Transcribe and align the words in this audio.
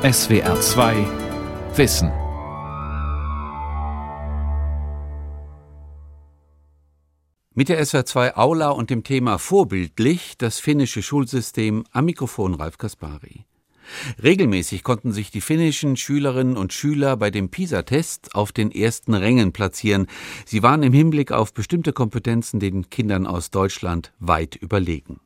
SWR 0.00 0.60
2 0.60 0.94
Wissen. 1.74 2.12
Mit 7.52 7.68
der 7.68 7.84
SWR 7.84 8.06
2 8.06 8.36
Aula 8.36 8.68
und 8.68 8.90
dem 8.90 9.02
Thema 9.02 9.38
Vorbildlich 9.38 10.38
das 10.38 10.60
finnische 10.60 11.02
Schulsystem 11.02 11.82
am 11.90 12.04
Mikrofon 12.04 12.54
Ralf 12.54 12.78
Kaspari. 12.78 13.44
Regelmäßig 14.22 14.84
konnten 14.84 15.10
sich 15.10 15.32
die 15.32 15.40
finnischen 15.40 15.96
Schülerinnen 15.96 16.56
und 16.56 16.72
Schüler 16.72 17.16
bei 17.16 17.32
dem 17.32 17.48
PISA-Test 17.48 18.36
auf 18.36 18.52
den 18.52 18.70
ersten 18.70 19.14
Rängen 19.14 19.50
platzieren. 19.52 20.06
Sie 20.46 20.62
waren 20.62 20.84
im 20.84 20.92
Hinblick 20.92 21.32
auf 21.32 21.52
bestimmte 21.52 21.92
Kompetenzen 21.92 22.60
den 22.60 22.88
Kindern 22.88 23.26
aus 23.26 23.50
Deutschland 23.50 24.12
weit 24.20 24.54
überlegen. 24.54 25.18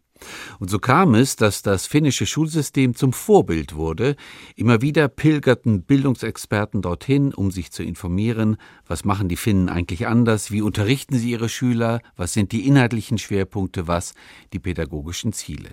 Und 0.58 0.70
so 0.70 0.78
kam 0.78 1.14
es, 1.14 1.36
dass 1.36 1.62
das 1.62 1.86
finnische 1.86 2.26
Schulsystem 2.26 2.94
zum 2.94 3.12
Vorbild 3.12 3.74
wurde. 3.74 4.16
Immer 4.56 4.82
wieder 4.82 5.08
pilgerten 5.08 5.82
Bildungsexperten 5.82 6.82
dorthin, 6.82 7.34
um 7.34 7.50
sich 7.50 7.72
zu 7.72 7.82
informieren, 7.82 8.56
was 8.86 9.04
machen 9.04 9.28
die 9.28 9.36
Finnen 9.36 9.68
eigentlich 9.68 10.06
anders, 10.06 10.50
wie 10.50 10.62
unterrichten 10.62 11.18
sie 11.18 11.30
ihre 11.30 11.48
Schüler, 11.48 12.00
was 12.16 12.32
sind 12.32 12.52
die 12.52 12.66
inhaltlichen 12.66 13.18
Schwerpunkte, 13.18 13.88
was 13.88 14.14
die 14.52 14.58
pädagogischen 14.58 15.32
Ziele. 15.32 15.70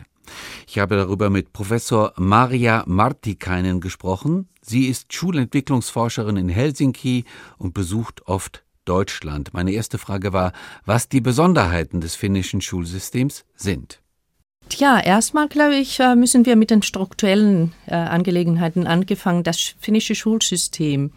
Ich 0.67 0.79
habe 0.79 0.95
darüber 0.95 1.29
mit 1.29 1.53
Professor 1.53 2.13
Maria 2.17 2.83
Martikainen 2.85 3.81
gesprochen. 3.81 4.47
Sie 4.61 4.85
ist 4.85 5.13
Schulentwicklungsforscherin 5.13 6.37
in 6.37 6.49
Helsinki 6.49 7.25
und 7.57 7.73
besucht 7.73 8.27
oft 8.27 8.63
Deutschland. 8.85 9.53
Meine 9.53 9.71
erste 9.71 9.97
Frage 9.97 10.33
war, 10.33 10.51
was 10.85 11.09
die 11.09 11.21
Besonderheiten 11.21 12.01
des 12.01 12.15
finnischen 12.15 12.61
Schulsystems 12.61 13.45
sind. 13.55 14.01
Ja, 14.77 14.99
erstmal 14.99 15.47
glaube 15.47 15.75
ich, 15.75 15.99
äh, 15.99 16.15
müssen 16.15 16.45
wir 16.45 16.55
mit 16.55 16.69
den 16.69 16.81
strukturellen 16.81 17.73
äh, 17.87 17.95
Angelegenheiten 17.95 18.87
angefangen. 18.87 19.43
Das 19.43 19.75
finnische 19.79 20.15
Schulsystem 20.15 21.11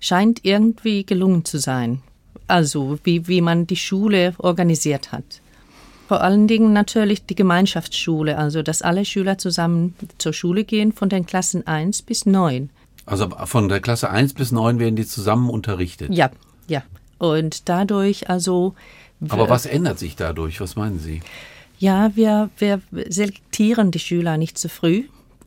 scheint 0.00 0.40
irgendwie 0.44 1.04
gelungen 1.04 1.44
zu 1.44 1.58
sein. 1.58 2.02
Also 2.46 2.98
wie, 3.04 3.26
wie 3.26 3.40
man 3.40 3.66
die 3.66 3.76
Schule 3.76 4.34
organisiert 4.38 5.12
hat. 5.12 5.40
Vor 6.08 6.20
allen 6.20 6.46
Dingen 6.46 6.74
natürlich 6.74 7.24
die 7.24 7.34
Gemeinschaftsschule, 7.34 8.36
also 8.36 8.62
dass 8.62 8.82
alle 8.82 9.06
Schüler 9.06 9.38
zusammen 9.38 9.94
zur 10.18 10.34
Schule 10.34 10.64
gehen 10.64 10.92
von 10.92 11.08
den 11.08 11.24
Klassen 11.24 11.66
1 11.66 12.02
bis 12.02 12.26
9. 12.26 12.68
Also 13.06 13.30
von 13.30 13.68
der 13.68 13.80
Klasse 13.80 14.10
1 14.10 14.34
bis 14.34 14.52
9 14.52 14.78
werden 14.78 14.96
die 14.96 15.06
zusammen 15.06 15.48
unterrichtet? 15.48 16.10
Ja, 16.12 16.30
ja. 16.68 16.82
Und 17.18 17.68
dadurch 17.68 18.28
also. 18.28 18.74
Aber 19.28 19.48
was 19.48 19.64
ändert 19.64 19.98
sich 19.98 20.16
dadurch? 20.16 20.60
Was 20.60 20.76
meinen 20.76 20.98
Sie? 20.98 21.22
Ja, 21.84 22.16
wir, 22.16 22.48
wir 22.56 22.80
selektieren 23.10 23.90
die 23.90 23.98
Schüler 23.98 24.38
nicht 24.38 24.56
zu 24.56 24.70
früh. 24.70 25.04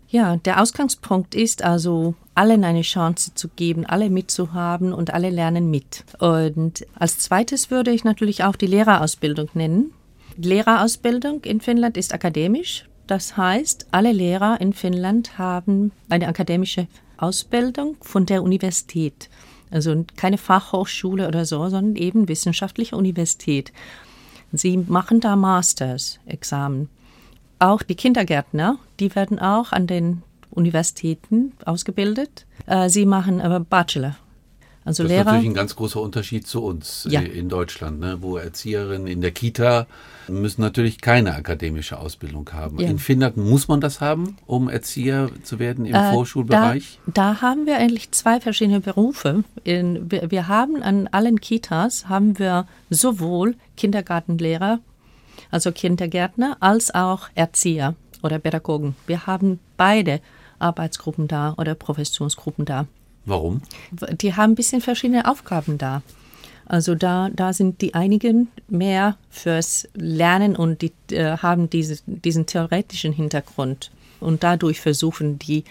Ja, 0.07 0.35
der 0.35 0.61
Ausgangspunkt 0.61 1.33
ist 1.33 1.63
also, 1.63 2.13
allen 2.35 2.63
eine 2.63 2.83
Chance 2.83 3.31
zu 3.33 3.47
geben, 3.47 3.87
alle 3.87 4.11
mitzuhaben 4.11 4.93
und 4.93 5.15
alle 5.15 5.31
lernen 5.31 5.71
mit. 5.71 6.03
Und 6.19 6.85
als 6.93 7.17
zweites 7.17 7.71
würde 7.71 7.89
ich 7.89 8.03
natürlich 8.03 8.43
auch 8.43 8.55
die 8.55 8.67
Lehrerausbildung 8.67 9.49
nennen. 9.55 9.93
Lehrerausbildung 10.37 11.43
in 11.43 11.59
Finnland 11.59 11.97
ist 11.97 12.13
akademisch. 12.13 12.85
Das 13.07 13.35
heißt, 13.35 13.87
alle 13.89 14.11
Lehrer 14.11 14.61
in 14.61 14.73
Finnland 14.73 15.39
haben 15.39 15.91
eine 16.07 16.27
akademische 16.27 16.85
Ausbildung 17.17 17.97
von 18.01 18.27
der 18.27 18.43
Universität. 18.43 19.27
Also 19.71 20.05
keine 20.15 20.37
Fachhochschule 20.37 21.27
oder 21.27 21.45
so, 21.45 21.67
sondern 21.69 21.95
eben 21.95 22.27
wissenschaftliche 22.27 22.95
Universität. 22.95 23.73
Sie 24.51 24.77
machen 24.77 25.19
da 25.19 25.35
Masters-Examen. 25.35 26.89
Auch 27.59 27.81
die 27.81 27.95
Kindergärtner, 27.95 28.77
die 28.99 29.13
werden 29.15 29.39
auch 29.39 29.71
an 29.71 29.87
den 29.87 30.23
Universitäten 30.51 31.53
ausgebildet. 31.65 32.45
Äh, 32.65 32.89
sie 32.89 33.05
machen 33.05 33.41
aber 33.41 33.59
Bachelor. 33.59 34.15
Also 34.87 35.03
das 35.03 35.09
Lehrer. 35.09 35.19
ist 35.19 35.25
natürlich 35.25 35.49
ein 35.49 35.53
ganz 35.53 35.75
großer 35.75 35.99
Unterschied 35.99 36.47
zu 36.47 36.63
uns 36.63 37.05
ja. 37.09 37.19
in 37.19 37.49
Deutschland, 37.49 37.99
ne? 37.99 38.19
wo 38.21 38.37
Erzieherinnen 38.37 39.05
in 39.05 39.19
der 39.19 39.31
Kita 39.31 39.85
müssen 40.29 40.61
natürlich 40.61 41.01
keine 41.01 41.35
akademische 41.35 41.99
Ausbildung 41.99 42.49
haben. 42.53 42.79
Ja. 42.79 42.87
In 42.87 42.97
Finnland 42.97 43.35
muss 43.35 43.67
man 43.67 43.81
das 43.81 43.99
haben, 43.99 44.37
um 44.45 44.69
Erzieher 44.69 45.29
zu 45.43 45.59
werden 45.59 45.85
im 45.85 45.93
äh, 45.93 46.13
Vorschulbereich? 46.13 46.99
Da, 47.05 47.33
da, 47.33 47.41
haben 47.41 47.65
wir 47.65 47.75
eigentlich 47.75 48.11
zwei 48.11 48.39
verschiedene 48.39 48.79
Berufe. 48.79 49.43
In, 49.65 50.09
wir, 50.09 50.31
wir 50.31 50.47
haben 50.47 50.81
an 50.81 51.07
allen 51.07 51.41
Kitas 51.41 52.07
haben 52.07 52.39
wir 52.39 52.65
sowohl 52.89 53.55
Kindergartenlehrer, 53.75 54.79
also 55.51 55.73
Kindergärtner, 55.73 56.55
als 56.61 56.95
auch 56.95 57.27
Erzieher 57.35 57.95
oder 58.23 58.39
Pädagogen. 58.39 58.95
Wir 59.05 59.27
haben 59.27 59.59
beide 59.75 60.21
Arbeitsgruppen 60.59 61.27
da 61.27 61.55
oder 61.57 61.75
Professionsgruppen 61.75 62.63
da. 62.63 62.87
Warum? 63.27 63.61
Die 63.91 64.35
haben 64.35 64.53
ein 64.53 64.55
bisschen 64.55 64.81
verschiedene 64.81 65.29
Aufgaben 65.29 65.77
da. 65.77 66.01
Also 66.65 66.95
da, 66.95 67.29
da 67.29 67.51
sind 67.51 67.81
die 67.81 67.93
einigen 67.93 68.47
mehr 68.69 69.17
fürs 69.29 69.87
Lernen 69.93 70.55
und 70.55 70.81
die 70.81 70.93
äh, 71.11 71.37
haben 71.37 71.69
diese, 71.69 71.99
diesen 72.05 72.45
theoretischen 72.45 73.11
Hintergrund 73.13 73.91
und 74.19 74.43
dadurch 74.43 74.79
versuchen 74.79 75.39
die 75.39 75.65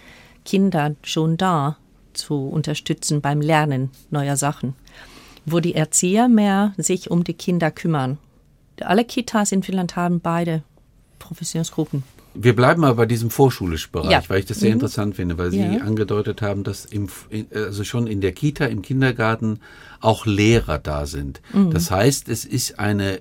Kinder 0.44 0.94
schon 1.02 1.36
da 1.38 1.76
zu 2.12 2.48
unterstützen 2.48 3.20
beim 3.20 3.40
Lernen 3.40 3.90
neuer 4.10 4.36
Sachen, 4.36 4.74
wo 5.46 5.60
die 5.60 5.74
Erzieher 5.74 6.28
mehr 6.28 6.74
sich 6.76 7.10
um 7.10 7.24
die 7.24 7.34
Kinder 7.34 7.70
kümmern. 7.70 8.18
Alle 8.80 9.04
Kitas 9.04 9.52
in 9.52 9.62
Finnland 9.62 9.96
haben 9.96 10.20
beide 10.20 10.62
Professionsgruppen. 11.18 12.04
Wir 12.38 12.54
bleiben 12.54 12.84
aber 12.84 12.96
bei 12.96 13.06
diesem 13.06 13.30
vorschulischen 13.30 13.92
Bereich, 13.92 14.10
ja. 14.10 14.22
weil 14.28 14.40
ich 14.40 14.46
das 14.46 14.60
sehr 14.60 14.70
mhm. 14.70 14.74
interessant 14.74 15.16
finde, 15.16 15.38
weil 15.38 15.50
Sie 15.50 15.60
ja. 15.60 15.80
angedeutet 15.80 16.42
haben, 16.42 16.64
dass 16.64 16.84
im, 16.84 17.08
also 17.54 17.84
schon 17.84 18.06
in 18.06 18.20
der 18.20 18.32
Kita, 18.32 18.66
im 18.66 18.82
Kindergarten 18.82 19.60
auch 20.00 20.26
Lehrer 20.26 20.78
da 20.78 21.06
sind. 21.06 21.40
Mhm. 21.52 21.70
Das 21.70 21.90
heißt, 21.90 22.28
es 22.28 22.44
ist 22.44 22.78
eine 22.78 23.20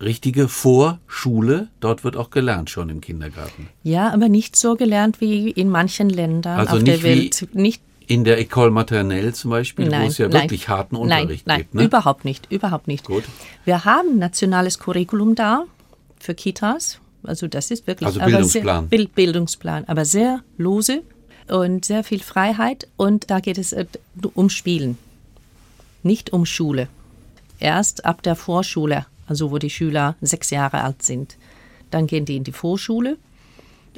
richtige 0.00 0.48
Vorschule. 0.48 1.68
Dort 1.80 2.04
wird 2.04 2.16
auch 2.16 2.30
gelernt 2.30 2.70
schon 2.70 2.88
im 2.88 3.00
Kindergarten. 3.00 3.68
Ja, 3.82 4.12
aber 4.12 4.28
nicht 4.28 4.56
so 4.56 4.76
gelernt 4.76 5.20
wie 5.20 5.50
in 5.50 5.68
manchen 5.68 6.08
Ländern 6.08 6.58
also 6.58 6.76
auf 6.76 6.84
der 6.84 7.02
Welt. 7.02 7.48
Nicht 7.52 7.82
in 8.06 8.24
der 8.24 8.40
École 8.40 8.70
Maternelle 8.70 9.34
zum 9.34 9.50
Beispiel, 9.50 9.86
nein, 9.88 10.04
wo 10.04 10.06
es 10.06 10.18
ja 10.18 10.28
nein, 10.28 10.42
wirklich 10.42 10.68
harten 10.68 10.96
Unterricht 10.96 11.46
nein, 11.46 11.58
gibt. 11.58 11.74
Nein, 11.74 11.86
überhaupt 11.86 12.24
nicht, 12.24 12.50
überhaupt 12.50 12.88
nicht. 12.88 13.04
Gut. 13.04 13.24
Wir 13.64 13.84
haben 13.84 14.18
nationales 14.18 14.78
Curriculum 14.78 15.34
da 15.34 15.64
für 16.18 16.34
Kitas 16.34 17.00
also 17.22 17.46
das 17.46 17.70
ist 17.70 17.86
wirklich 17.86 18.06
also 18.06 18.20
Bildungsplan. 18.20 18.88
Sehr, 18.90 19.06
Bildungsplan, 19.06 19.84
aber 19.86 20.04
sehr 20.04 20.42
lose 20.56 21.02
und 21.48 21.84
sehr 21.84 22.04
viel 22.04 22.20
Freiheit 22.20 22.88
und 22.96 23.30
da 23.30 23.40
geht 23.40 23.58
es 23.58 23.72
äh, 23.72 23.86
um 24.34 24.50
Spielen, 24.50 24.98
nicht 26.02 26.32
um 26.32 26.46
Schule. 26.46 26.88
Erst 27.60 28.04
ab 28.04 28.22
der 28.22 28.36
Vorschule, 28.36 29.06
also 29.26 29.50
wo 29.50 29.58
die 29.58 29.70
Schüler 29.70 30.16
sechs 30.20 30.50
Jahre 30.50 30.82
alt 30.82 31.02
sind, 31.02 31.36
dann 31.90 32.06
gehen 32.06 32.24
die 32.24 32.36
in 32.36 32.44
die 32.44 32.52
Vorschule 32.52 33.16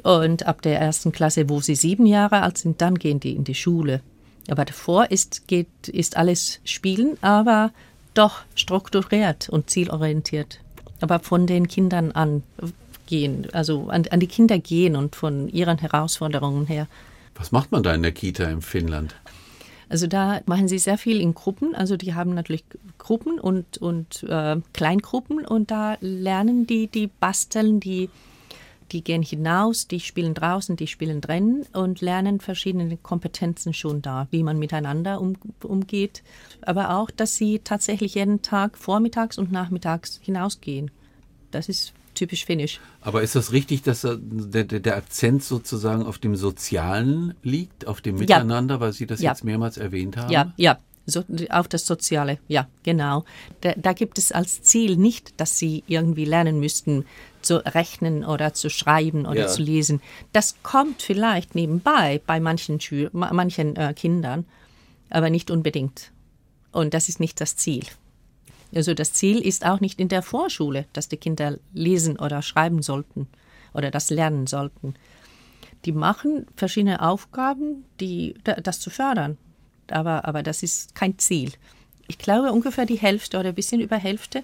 und 0.03 0.45
ab 0.47 0.61
der 0.61 0.79
ersten 0.79 1.11
Klasse, 1.11 1.49
wo 1.49 1.59
sie 1.61 1.75
sieben 1.75 2.05
Jahre 2.05 2.41
alt 2.41 2.57
sind, 2.57 2.81
dann 2.81 2.95
gehen 2.97 3.19
die 3.19 3.35
in 3.35 3.43
die 3.43 3.55
Schule. 3.55 4.01
Aber 4.49 4.65
davor 4.65 5.11
ist, 5.11 5.47
geht, 5.47 5.87
ist 5.87 6.17
alles 6.17 6.59
Spielen, 6.63 7.17
aber 7.21 7.71
doch 8.13 8.41
strukturiert 8.55 9.49
und 9.49 9.69
zielorientiert. 9.69 10.59
Aber 10.99 11.19
von 11.19 11.47
den 11.47 11.67
Kindern 11.67 12.11
an 12.11 12.43
gehen, 13.11 13.47
also 13.51 13.89
an, 13.89 14.05
an 14.09 14.21
die 14.21 14.27
Kinder 14.27 14.57
gehen 14.57 14.95
und 14.95 15.17
von 15.17 15.49
ihren 15.49 15.77
Herausforderungen 15.77 16.65
her. 16.65 16.87
Was 17.35 17.51
macht 17.51 17.71
man 17.73 17.83
da 17.83 17.93
in 17.93 18.03
der 18.03 18.13
Kita 18.13 18.45
in 18.45 18.61
Finnland? 18.61 19.15
Also 19.89 20.07
da 20.07 20.39
machen 20.45 20.69
sie 20.69 20.79
sehr 20.79 20.97
viel 20.97 21.19
in 21.19 21.33
Gruppen. 21.33 21.75
Also 21.75 21.97
die 21.97 22.15
haben 22.15 22.33
natürlich 22.33 22.63
Gruppen 22.97 23.37
und, 23.37 23.77
und 23.79 24.23
äh, 24.23 24.55
Kleingruppen 24.71 25.45
und 25.45 25.71
da 25.71 25.97
lernen 25.99 26.65
die, 26.65 26.87
die 26.87 27.07
basteln, 27.07 27.81
die, 27.81 28.09
die 28.93 29.03
gehen 29.03 29.23
hinaus, 29.23 29.89
die 29.89 29.99
spielen 29.99 30.33
draußen, 30.33 30.77
die 30.77 30.87
spielen 30.87 31.19
drinnen 31.19 31.65
und 31.73 31.99
lernen 31.99 32.39
verschiedene 32.39 32.95
Kompetenzen 32.95 33.73
schon 33.73 34.01
da, 34.01 34.27
wie 34.31 34.43
man 34.43 34.57
miteinander 34.57 35.19
um, 35.19 35.35
umgeht. 35.61 36.23
Aber 36.61 36.95
auch, 36.95 37.11
dass 37.11 37.35
sie 37.35 37.59
tatsächlich 37.59 38.15
jeden 38.15 38.41
Tag 38.41 38.77
vormittags 38.77 39.37
und 39.37 39.51
nachmittags 39.51 40.21
hinausgehen. 40.23 40.89
Das 41.51 41.67
ist 41.67 41.91
typisch 42.21 42.45
finnisch. 42.45 42.79
Aber 43.01 43.23
ist 43.23 43.35
das 43.35 43.51
richtig, 43.51 43.81
dass 43.81 44.07
der, 44.07 44.63
der, 44.63 44.95
Akzent 44.95 45.43
sozusagen 45.43 46.05
auf 46.05 46.19
dem 46.19 46.35
Sozialen 46.35 47.33
liegt, 47.41 47.87
auf 47.87 47.99
dem 47.99 48.17
Miteinander, 48.17 48.75
ja. 48.75 48.79
weil 48.79 48.93
Sie 48.93 49.07
das 49.07 49.21
ja. 49.21 49.31
jetzt 49.31 49.43
mehrmals 49.43 49.77
erwähnt 49.77 50.17
haben? 50.17 50.31
Ja, 50.31 50.53
ja. 50.55 50.77
So, 51.07 51.23
auf 51.49 51.67
das 51.67 51.87
Soziale, 51.87 52.37
ja, 52.47 52.67
genau. 52.83 53.25
Da, 53.61 53.73
da, 53.75 53.93
gibt 53.93 54.19
es 54.19 54.31
als 54.31 54.61
Ziel 54.61 54.97
nicht, 54.97 55.41
dass 55.41 55.57
sie 55.57 55.83
irgendwie 55.87 56.25
lernen 56.25 56.59
müssten, 56.59 57.05
zu 57.41 57.65
rechnen 57.65 58.23
oder 58.23 58.53
zu 58.53 58.69
schreiben 58.69 59.25
oder 59.25 59.41
ja. 59.41 59.47
zu 59.47 59.63
lesen. 59.63 59.99
Das 60.31 60.61
kommt 60.61 61.01
vielleicht 61.01 61.55
nebenbei 61.55 62.21
bei 62.27 62.39
manchen, 62.39 62.79
Schül 62.79 63.09
manchen 63.13 63.75
äh, 63.77 63.95
Kindern, 63.95 64.45
aber 65.09 65.31
nicht 65.31 65.49
unbedingt. 65.49 66.11
Und 66.71 66.93
das 66.93 67.09
ist 67.09 67.19
nicht 67.19 67.41
das 67.41 67.55
Ziel. 67.55 67.83
Also 68.73 68.93
das 68.93 69.13
Ziel 69.13 69.39
ist 69.39 69.65
auch 69.65 69.79
nicht 69.79 69.99
in 69.99 70.07
der 70.07 70.21
Vorschule, 70.21 70.85
dass 70.93 71.09
die 71.09 71.17
Kinder 71.17 71.57
lesen 71.73 72.17
oder 72.17 72.41
schreiben 72.41 72.81
sollten 72.81 73.27
oder 73.73 73.91
das 73.91 74.09
lernen 74.09 74.47
sollten. 74.47 74.95
die 75.85 75.91
machen 75.91 76.45
verschiedene 76.55 77.01
Aufgaben, 77.01 77.85
die 77.99 78.35
das 78.43 78.79
zu 78.79 78.89
fördern. 78.89 79.37
Aber, 79.89 80.25
aber 80.25 80.43
das 80.43 80.63
ist 80.63 80.93
kein 80.95 81.17
Ziel. 81.17 81.51
Ich 82.07 82.17
glaube, 82.17 82.51
ungefähr 82.51 82.85
die 82.85 82.99
Hälfte 82.99 83.39
oder 83.39 83.49
ein 83.49 83.55
bisschen 83.55 83.81
über 83.81 83.97
Hälfte 83.97 84.43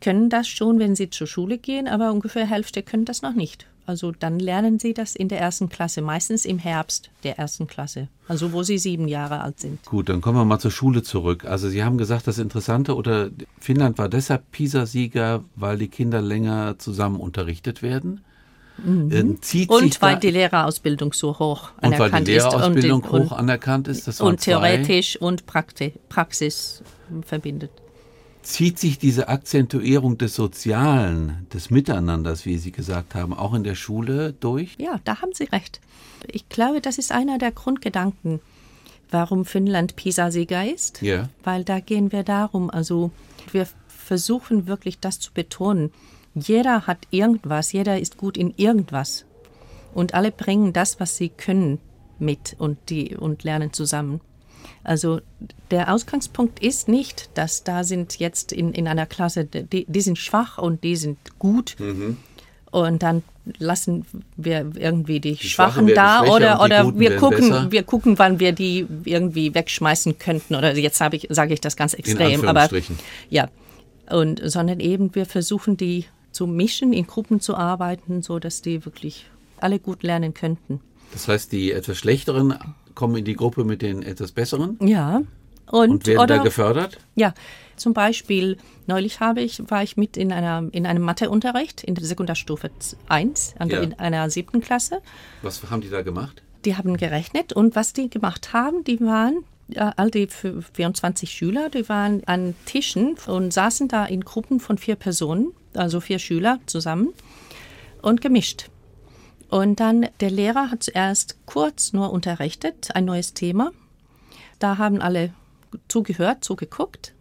können 0.00 0.28
das 0.28 0.48
schon, 0.48 0.78
wenn 0.78 0.96
sie 0.96 1.10
zur 1.10 1.26
Schule 1.26 1.58
gehen, 1.58 1.86
aber 1.86 2.12
ungefähr 2.12 2.46
Hälfte 2.46 2.82
können 2.82 3.04
das 3.04 3.22
noch 3.22 3.34
nicht. 3.34 3.66
Also 3.84 4.12
dann 4.12 4.38
lernen 4.38 4.78
sie 4.78 4.94
das 4.94 5.16
in 5.16 5.28
der 5.28 5.40
ersten 5.40 5.68
Klasse, 5.68 6.02
meistens 6.02 6.44
im 6.44 6.58
Herbst 6.58 7.10
der 7.24 7.38
ersten 7.38 7.66
Klasse, 7.66 8.08
also 8.28 8.52
wo 8.52 8.62
sie 8.62 8.78
sieben 8.78 9.08
Jahre 9.08 9.40
alt 9.40 9.58
sind. 9.58 9.84
Gut, 9.84 10.08
dann 10.08 10.20
kommen 10.20 10.38
wir 10.38 10.44
mal 10.44 10.60
zur 10.60 10.70
Schule 10.70 11.02
zurück. 11.02 11.44
Also 11.44 11.68
Sie 11.68 11.82
haben 11.82 11.98
gesagt, 11.98 12.28
das 12.28 12.38
Interessante 12.38 12.94
oder 12.94 13.30
Finnland 13.58 13.98
war 13.98 14.08
deshalb 14.08 14.50
PISA-Sieger, 14.52 15.42
weil 15.56 15.78
die 15.78 15.88
Kinder 15.88 16.22
länger 16.22 16.78
zusammen 16.78 17.16
unterrichtet 17.16 17.82
werden. 17.82 18.20
Mhm. 18.78 19.38
und 19.68 20.00
weil 20.00 20.18
die 20.18 20.30
Lehrerausbildung 20.30 21.12
so 21.12 21.38
hoch 21.38 21.72
anerkannt 21.76 21.82
ist. 21.82 22.00
Und 22.00 22.00
weil 22.00 22.24
die 22.24 22.30
Lehrerausbildung 22.32 23.02
und, 23.02 23.10
hoch 23.10 23.32
anerkannt 23.32 23.86
ist. 23.86 24.08
Das 24.08 24.20
und 24.20 24.40
theoretisch 24.40 25.16
und 25.16 25.44
Praxis 25.46 26.82
verbindet. 27.26 27.81
Zieht 28.42 28.78
sich 28.78 28.98
diese 28.98 29.28
Akzentuierung 29.28 30.18
des 30.18 30.34
Sozialen, 30.34 31.46
des 31.52 31.70
Miteinanders, 31.70 32.44
wie 32.44 32.58
Sie 32.58 32.72
gesagt 32.72 33.14
haben, 33.14 33.32
auch 33.32 33.54
in 33.54 33.62
der 33.62 33.76
Schule 33.76 34.32
durch? 34.32 34.74
Ja, 34.78 35.00
da 35.04 35.22
haben 35.22 35.32
Sie 35.32 35.44
recht. 35.44 35.80
Ich 36.26 36.48
glaube, 36.48 36.80
das 36.80 36.98
ist 36.98 37.12
einer 37.12 37.38
der 37.38 37.52
Grundgedanken, 37.52 38.40
warum 39.10 39.44
Finnland 39.44 39.94
PISA-Sieger 39.94 40.72
ist. 40.72 41.02
Ja. 41.02 41.28
Weil 41.44 41.62
da 41.62 41.78
gehen 41.78 42.10
wir 42.10 42.24
darum, 42.24 42.68
also 42.68 43.12
wir 43.52 43.66
versuchen 43.86 44.66
wirklich 44.66 44.98
das 44.98 45.20
zu 45.20 45.32
betonen. 45.32 45.92
Jeder 46.34 46.86
hat 46.88 47.06
irgendwas, 47.10 47.72
jeder 47.72 48.00
ist 48.00 48.16
gut 48.16 48.36
in 48.36 48.54
irgendwas. 48.56 49.24
Und 49.94 50.14
alle 50.14 50.32
bringen 50.32 50.72
das, 50.72 50.98
was 50.98 51.16
sie 51.16 51.28
können, 51.28 51.78
mit 52.18 52.56
und, 52.58 52.78
die, 52.88 53.16
und 53.16 53.44
lernen 53.44 53.72
zusammen. 53.72 54.20
Also 54.84 55.20
der 55.70 55.92
Ausgangspunkt 55.92 56.60
ist 56.60 56.88
nicht, 56.88 57.30
dass 57.34 57.64
da 57.64 57.84
sind 57.84 58.18
jetzt 58.18 58.52
in, 58.52 58.72
in 58.72 58.88
einer 58.88 59.06
Klasse, 59.06 59.44
die, 59.44 59.84
die 59.86 60.00
sind 60.00 60.18
schwach 60.18 60.58
und 60.58 60.82
die 60.82 60.96
sind 60.96 61.18
gut. 61.38 61.76
Mhm. 61.78 62.16
Und 62.70 63.02
dann 63.02 63.22
lassen 63.58 64.06
wir 64.36 64.72
irgendwie 64.76 65.20
die, 65.20 65.34
die 65.34 65.48
Schwachen, 65.48 65.88
Schwachen 65.88 65.94
da 65.94 66.22
oder, 66.22 66.62
oder 66.62 66.98
wir 66.98 67.16
gucken, 67.16 67.70
wir 67.70 67.82
gucken, 67.82 68.18
wann 68.18 68.40
wir 68.40 68.52
die 68.52 68.86
irgendwie 69.04 69.54
wegschmeißen 69.54 70.18
könnten. 70.18 70.54
Oder 70.54 70.76
jetzt 70.76 71.00
habe 71.00 71.16
ich, 71.16 71.26
sage 71.30 71.52
ich 71.54 71.60
das 71.60 71.76
ganz 71.76 71.94
extrem. 71.94 72.46
aber 72.46 72.68
ja. 73.30 73.48
Und 74.10 74.40
sondern 74.44 74.80
eben 74.80 75.14
wir 75.14 75.26
versuchen 75.26 75.76
die 75.76 76.06
zu 76.32 76.46
mischen, 76.46 76.92
in 76.92 77.06
Gruppen 77.06 77.40
zu 77.40 77.56
arbeiten, 77.56 78.22
so 78.22 78.38
dass 78.38 78.62
die 78.62 78.84
wirklich 78.84 79.26
alle 79.60 79.78
gut 79.78 80.02
lernen 80.02 80.34
könnten. 80.34 80.80
Das 81.12 81.28
heißt, 81.28 81.52
die 81.52 81.72
etwas 81.72 81.98
schlechteren 81.98 82.54
kommen 82.94 83.16
in 83.16 83.24
die 83.24 83.34
Gruppe 83.34 83.64
mit 83.64 83.82
den 83.82 84.02
etwas 84.02 84.32
besseren? 84.32 84.78
Ja. 84.80 85.22
Und, 85.70 85.90
und 85.90 86.06
werden 86.06 86.18
oder, 86.18 86.36
da 86.38 86.42
gefördert? 86.42 86.98
Ja, 87.14 87.34
zum 87.76 87.94
Beispiel 87.94 88.58
neulich 88.86 89.20
habe 89.20 89.40
ich, 89.40 89.62
war 89.70 89.82
ich 89.82 89.96
mit 89.96 90.16
in, 90.16 90.32
einer, 90.32 90.68
in 90.72 90.86
einem 90.86 91.02
Matheunterricht 91.02 91.82
in 91.82 91.94
der 91.94 92.04
Sekundarstufe 92.04 92.70
1, 93.08 93.54
ja. 93.58 93.80
in 93.80 93.94
einer 93.94 94.28
siebten 94.30 94.60
Klasse. 94.60 95.00
Was 95.40 95.62
haben 95.70 95.80
die 95.80 95.90
da 95.90 96.02
gemacht? 96.02 96.42
Die 96.64 96.76
haben 96.76 96.96
gerechnet 96.96 97.52
und 97.52 97.74
was 97.74 97.92
die 97.92 98.10
gemacht 98.10 98.52
haben, 98.52 98.84
die 98.84 99.00
waren, 99.00 99.44
all 99.74 100.10
die 100.10 100.28
24 100.28 101.30
Schüler, 101.30 101.70
die 101.70 101.88
waren 101.88 102.22
an 102.26 102.54
Tischen 102.66 103.16
und 103.26 103.52
saßen 103.52 103.88
da 103.88 104.04
in 104.04 104.20
Gruppen 104.22 104.60
von 104.60 104.78
vier 104.78 104.96
Personen, 104.96 105.52
also 105.74 106.00
vier 106.00 106.18
Schüler 106.18 106.60
zusammen 106.66 107.08
und 108.02 108.20
gemischt. 108.20 108.68
Und 109.52 109.80
dann 109.80 110.06
der 110.20 110.30
Lehrer 110.30 110.70
hat 110.70 110.82
zuerst 110.82 111.36
kurz 111.44 111.92
nur 111.92 112.10
unterrichtet, 112.10 112.88
ein 112.94 113.04
neues 113.04 113.34
Thema. 113.34 113.70
Da 114.58 114.78
haben 114.78 115.02
alle 115.02 115.34
zugehört, 115.88 116.42
zugeguckt, 116.42 117.12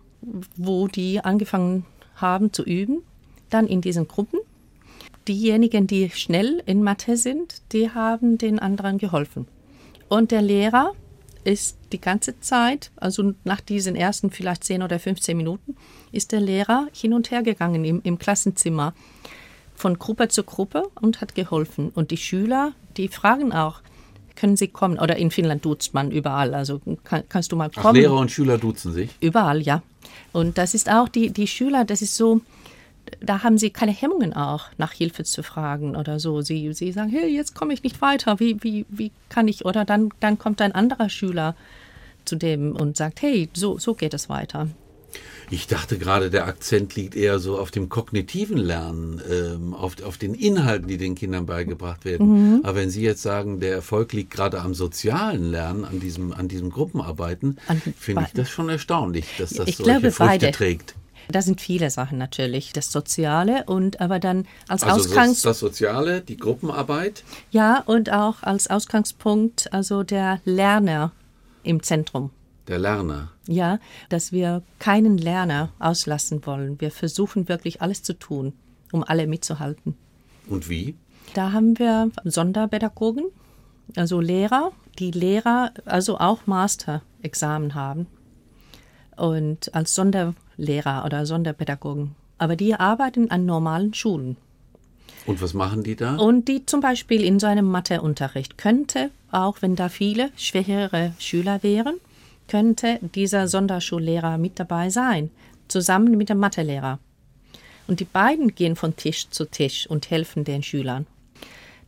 wo 0.55 0.87
die 0.87 1.19
angefangen 1.19 1.85
haben 2.15 2.53
zu 2.53 2.63
üben. 2.63 3.03
Dann 3.49 3.67
in 3.67 3.81
diesen 3.81 4.07
Gruppen. 4.07 4.39
Diejenigen, 5.27 5.87
die 5.87 6.09
schnell 6.09 6.63
in 6.65 6.83
Mathe 6.83 7.17
sind, 7.17 7.61
die 7.73 7.89
haben 7.91 8.37
den 8.37 8.59
anderen 8.59 8.97
geholfen. 8.97 9.45
Und 10.07 10.31
der 10.31 10.41
Lehrer 10.41 10.93
ist 11.43 11.79
die 11.91 11.99
ganze 11.99 12.39
Zeit, 12.39 12.91
also 12.95 13.33
nach 13.43 13.59
diesen 13.59 13.97
ersten 13.97 14.31
vielleicht 14.31 14.63
10 14.63 14.83
oder 14.83 14.99
15 14.99 15.35
Minuten, 15.35 15.75
ist 16.13 16.31
der 16.31 16.39
Lehrer 16.39 16.87
hin 16.93 17.13
und 17.13 17.29
her 17.29 17.43
gegangen 17.43 17.83
im, 17.83 18.01
im 18.03 18.17
Klassenzimmer 18.17 18.93
von 19.81 19.97
Gruppe 19.97 20.27
zu 20.27 20.43
Gruppe 20.43 20.83
und 21.01 21.21
hat 21.21 21.33
geholfen. 21.33 21.89
Und 21.89 22.11
die 22.11 22.17
Schüler, 22.17 22.73
die 22.97 23.07
fragen 23.07 23.51
auch, 23.51 23.81
können 24.35 24.55
Sie 24.55 24.67
kommen? 24.67 24.99
Oder 24.99 25.17
in 25.17 25.31
Finnland 25.31 25.65
duzt 25.65 25.93
man 25.93 26.11
überall. 26.11 26.53
Also 26.53 26.79
kann, 27.03 27.23
kannst 27.27 27.51
du 27.51 27.55
mal 27.55 27.69
kommen? 27.69 27.87
Ach, 27.87 27.93
Lehrer 27.93 28.17
und 28.17 28.31
Schüler 28.31 28.57
duzen 28.59 28.93
sich? 28.93 29.09
Überall, 29.19 29.61
ja. 29.61 29.81
Und 30.33 30.57
das 30.57 30.73
ist 30.75 30.89
auch 30.89 31.09
die, 31.09 31.31
die 31.31 31.47
Schüler, 31.47 31.83
das 31.83 32.01
ist 32.01 32.15
so, 32.15 32.41
da 33.19 33.43
haben 33.43 33.57
sie 33.57 33.71
keine 33.71 33.91
Hemmungen 33.91 34.33
auch, 34.33 34.67
nach 34.77 34.93
Hilfe 34.93 35.23
zu 35.23 35.41
fragen 35.41 35.95
oder 35.95 36.19
so. 36.19 36.41
Sie, 36.41 36.71
sie 36.73 36.91
sagen, 36.91 37.09
hey, 37.09 37.27
jetzt 37.35 37.55
komme 37.55 37.73
ich 37.73 37.83
nicht 37.83 38.01
weiter, 38.01 38.39
wie, 38.39 38.63
wie, 38.63 38.85
wie 38.89 39.11
kann 39.29 39.47
ich? 39.47 39.65
Oder 39.65 39.83
dann, 39.83 40.09
dann 40.19 40.37
kommt 40.37 40.61
ein 40.61 40.73
anderer 40.73 41.09
Schüler 41.09 41.55
zu 42.25 42.35
dem 42.35 42.75
und 42.75 42.97
sagt, 42.97 43.21
hey, 43.23 43.49
so, 43.53 43.79
so 43.79 43.95
geht 43.95 44.13
es 44.13 44.29
weiter. 44.29 44.67
Ich 45.49 45.67
dachte 45.67 45.97
gerade, 45.97 46.29
der 46.29 46.47
Akzent 46.47 46.95
liegt 46.95 47.15
eher 47.15 47.39
so 47.39 47.59
auf 47.59 47.71
dem 47.71 47.89
kognitiven 47.89 48.57
Lernen, 48.57 49.21
ähm, 49.29 49.73
auf, 49.73 50.01
auf 50.03 50.17
den 50.17 50.33
Inhalten, 50.33 50.87
die 50.87 50.97
den 50.97 51.15
Kindern 51.15 51.45
beigebracht 51.45 52.05
werden. 52.05 52.55
Mhm. 52.55 52.59
Aber 52.63 52.75
wenn 52.77 52.89
Sie 52.89 53.01
jetzt 53.01 53.21
sagen, 53.21 53.59
der 53.59 53.73
Erfolg 53.73 54.13
liegt 54.13 54.31
gerade 54.31 54.61
am 54.61 54.73
sozialen 54.73 55.51
Lernen, 55.51 55.83
an 55.83 55.99
diesem, 55.99 56.31
an 56.31 56.47
diesem 56.47 56.69
Gruppenarbeiten, 56.69 57.57
finde 57.99 58.23
ich 58.27 58.33
das 58.33 58.49
schon 58.49 58.69
erstaunlich, 58.69 59.25
dass 59.37 59.51
das 59.51 59.67
ich 59.67 59.77
solche 59.77 59.91
glaube, 59.91 60.11
Früchte 60.11 60.39
beide. 60.39 60.51
trägt. 60.51 60.95
Da 61.29 61.41
sind 61.41 61.61
viele 61.61 61.89
Sachen 61.89 62.17
natürlich. 62.17 62.73
Das 62.73 62.91
Soziale 62.91 63.65
und 63.65 64.01
aber 64.01 64.19
dann 64.19 64.47
als 64.67 64.83
also 64.83 65.01
Ausgangs... 65.01 65.41
das 65.41 65.59
Soziale, 65.59 66.21
die 66.21 66.37
Gruppenarbeit? 66.37 67.23
Ja, 67.51 67.83
und 67.85 68.11
auch 68.11 68.43
als 68.43 68.69
Ausgangspunkt, 68.69 69.71
also 69.73 70.03
der 70.03 70.41
Lerner 70.45 71.11
im 71.63 71.83
Zentrum. 71.83 72.31
Der 72.71 72.79
Lerner. 72.79 73.27
Ja, 73.49 73.79
dass 74.07 74.31
wir 74.31 74.63
keinen 74.79 75.17
Lerner 75.17 75.73
auslassen 75.77 76.45
wollen. 76.45 76.79
Wir 76.79 76.89
versuchen 76.89 77.49
wirklich 77.49 77.81
alles 77.81 78.01
zu 78.01 78.17
tun, 78.17 78.53
um 78.93 79.03
alle 79.03 79.27
mitzuhalten. 79.27 79.97
Und 80.47 80.69
wie? 80.69 80.95
Da 81.33 81.51
haben 81.51 81.77
wir 81.79 82.11
Sonderpädagogen, 82.23 83.25
also 83.97 84.21
Lehrer, 84.21 84.71
die 84.99 85.11
Lehrer 85.11 85.71
also 85.83 86.17
auch 86.17 86.47
Master-Examen 86.47 87.75
haben 87.75 88.07
und 89.17 89.75
als 89.75 89.93
Sonderlehrer 89.93 91.03
oder 91.03 91.25
Sonderpädagogen. 91.25 92.15
Aber 92.37 92.55
die 92.55 92.73
arbeiten 92.73 93.29
an 93.31 93.45
normalen 93.45 93.93
Schulen. 93.93 94.37
Und 95.25 95.41
was 95.41 95.53
machen 95.53 95.83
die 95.83 95.97
da? 95.97 96.15
Und 96.15 96.47
die 96.47 96.65
zum 96.65 96.79
Beispiel 96.79 97.21
in 97.21 97.37
so 97.37 97.47
einem 97.47 97.65
Matheunterricht 97.65 98.57
könnte, 98.57 99.11
auch 99.29 99.61
wenn 99.61 99.75
da 99.75 99.89
viele 99.89 100.29
schwächere 100.37 101.11
Schüler 101.19 101.63
wären, 101.63 101.95
könnte 102.47 102.99
dieser 103.15 103.47
Sonderschullehrer 103.47 104.37
mit 104.37 104.59
dabei 104.59 104.89
sein, 104.89 105.29
zusammen 105.67 106.17
mit 106.17 106.29
dem 106.29 106.39
Mathelehrer. 106.39 106.99
Und 107.87 107.99
die 107.99 108.05
beiden 108.05 108.55
gehen 108.55 108.75
von 108.75 108.95
Tisch 108.95 109.29
zu 109.29 109.45
Tisch 109.45 109.87
und 109.87 110.09
helfen 110.09 110.43
den 110.43 110.63
Schülern. 110.63 111.07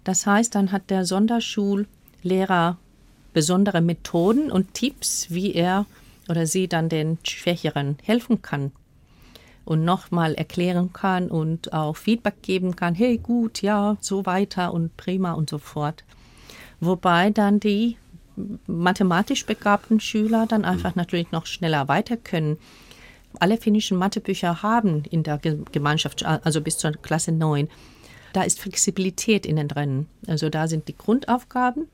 Das 0.03 0.25
heißt, 0.25 0.55
dann 0.55 0.71
hat 0.71 0.89
der 0.89 1.05
Sonderschullehrer 1.05 2.77
besondere 3.33 3.81
Methoden 3.81 4.51
und 4.51 4.73
Tipps, 4.73 5.27
wie 5.29 5.53
er 5.53 5.85
oder 6.29 6.45
sie 6.45 6.67
dann 6.67 6.89
den 6.89 7.17
Schwächeren 7.23 7.97
helfen 8.03 8.41
kann 8.41 8.71
und 9.65 9.83
nochmal 9.83 10.33
erklären 10.35 10.93
kann 10.93 11.29
und 11.29 11.73
auch 11.73 11.95
Feedback 11.95 12.41
geben 12.41 12.75
kann, 12.75 12.95
hey 12.95 13.17
gut, 13.17 13.61
ja, 13.61 13.97
so 14.01 14.25
weiter 14.25 14.73
und 14.73 14.95
prima 14.97 15.33
und 15.33 15.49
so 15.49 15.57
fort. 15.57 16.03
Wobei 16.79 17.29
dann 17.29 17.59
die 17.59 17.97
mathematisch 18.67 19.45
begabten 19.45 19.99
Schüler 19.99 20.45
dann 20.47 20.65
einfach 20.65 20.95
natürlich 20.95 21.31
noch 21.31 21.45
schneller 21.45 21.87
weiter 21.87 22.17
können. 22.17 22.57
Alle 23.39 23.57
finnischen 23.57 23.97
Mathebücher 23.97 24.61
haben 24.61 25.03
in 25.09 25.23
der 25.23 25.39
Gemeinschaft, 25.71 26.23
also 26.25 26.61
bis 26.61 26.77
zur 26.77 26.91
Klasse 26.91 27.31
9, 27.31 27.67
da 28.31 28.43
ist 28.43 28.59
Flexibilität 28.59 29.45
innen 29.45 29.67
drin. 29.67 30.07
Also 30.27 30.49
da 30.49 30.67
sind 30.67 30.87
die 30.87 30.97
Grundaufgaben, 30.97 31.87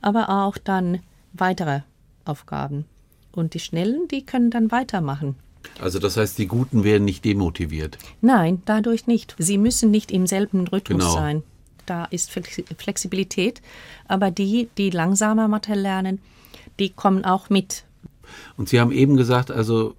aber 0.00 0.28
auch 0.28 0.58
dann 0.58 1.00
weitere 1.32 1.80
Aufgaben. 2.24 2.84
Und 3.32 3.54
die 3.54 3.60
Schnellen, 3.60 4.08
die 4.08 4.26
können 4.26 4.50
dann 4.50 4.70
weitermachen. 4.70 5.36
Also 5.80 5.98
das 5.98 6.16
heißt, 6.16 6.38
die 6.38 6.48
Guten 6.48 6.84
werden 6.84 7.04
nicht 7.04 7.24
demotiviert? 7.24 7.96
Nein, 8.20 8.62
dadurch 8.64 9.06
nicht. 9.06 9.34
Sie 9.38 9.58
müssen 9.58 9.90
nicht 9.90 10.10
im 10.10 10.26
selben 10.26 10.66
Rhythmus 10.66 11.00
genau. 11.00 11.14
sein 11.14 11.42
da 11.86 12.04
ist 12.06 12.30
Flexibilität. 12.30 13.62
Aber 14.06 14.30
die, 14.30 14.68
die 14.78 14.90
langsamer 14.90 15.48
Mathe 15.48 15.74
lernen, 15.74 16.20
die 16.78 16.90
kommen 16.90 17.24
auch 17.24 17.50
mit. 17.50 17.84
Und 18.56 18.68
Sie 18.68 18.80
haben 18.80 18.92
eben 18.92 19.16
gesagt, 19.16 19.50
also 19.50 19.94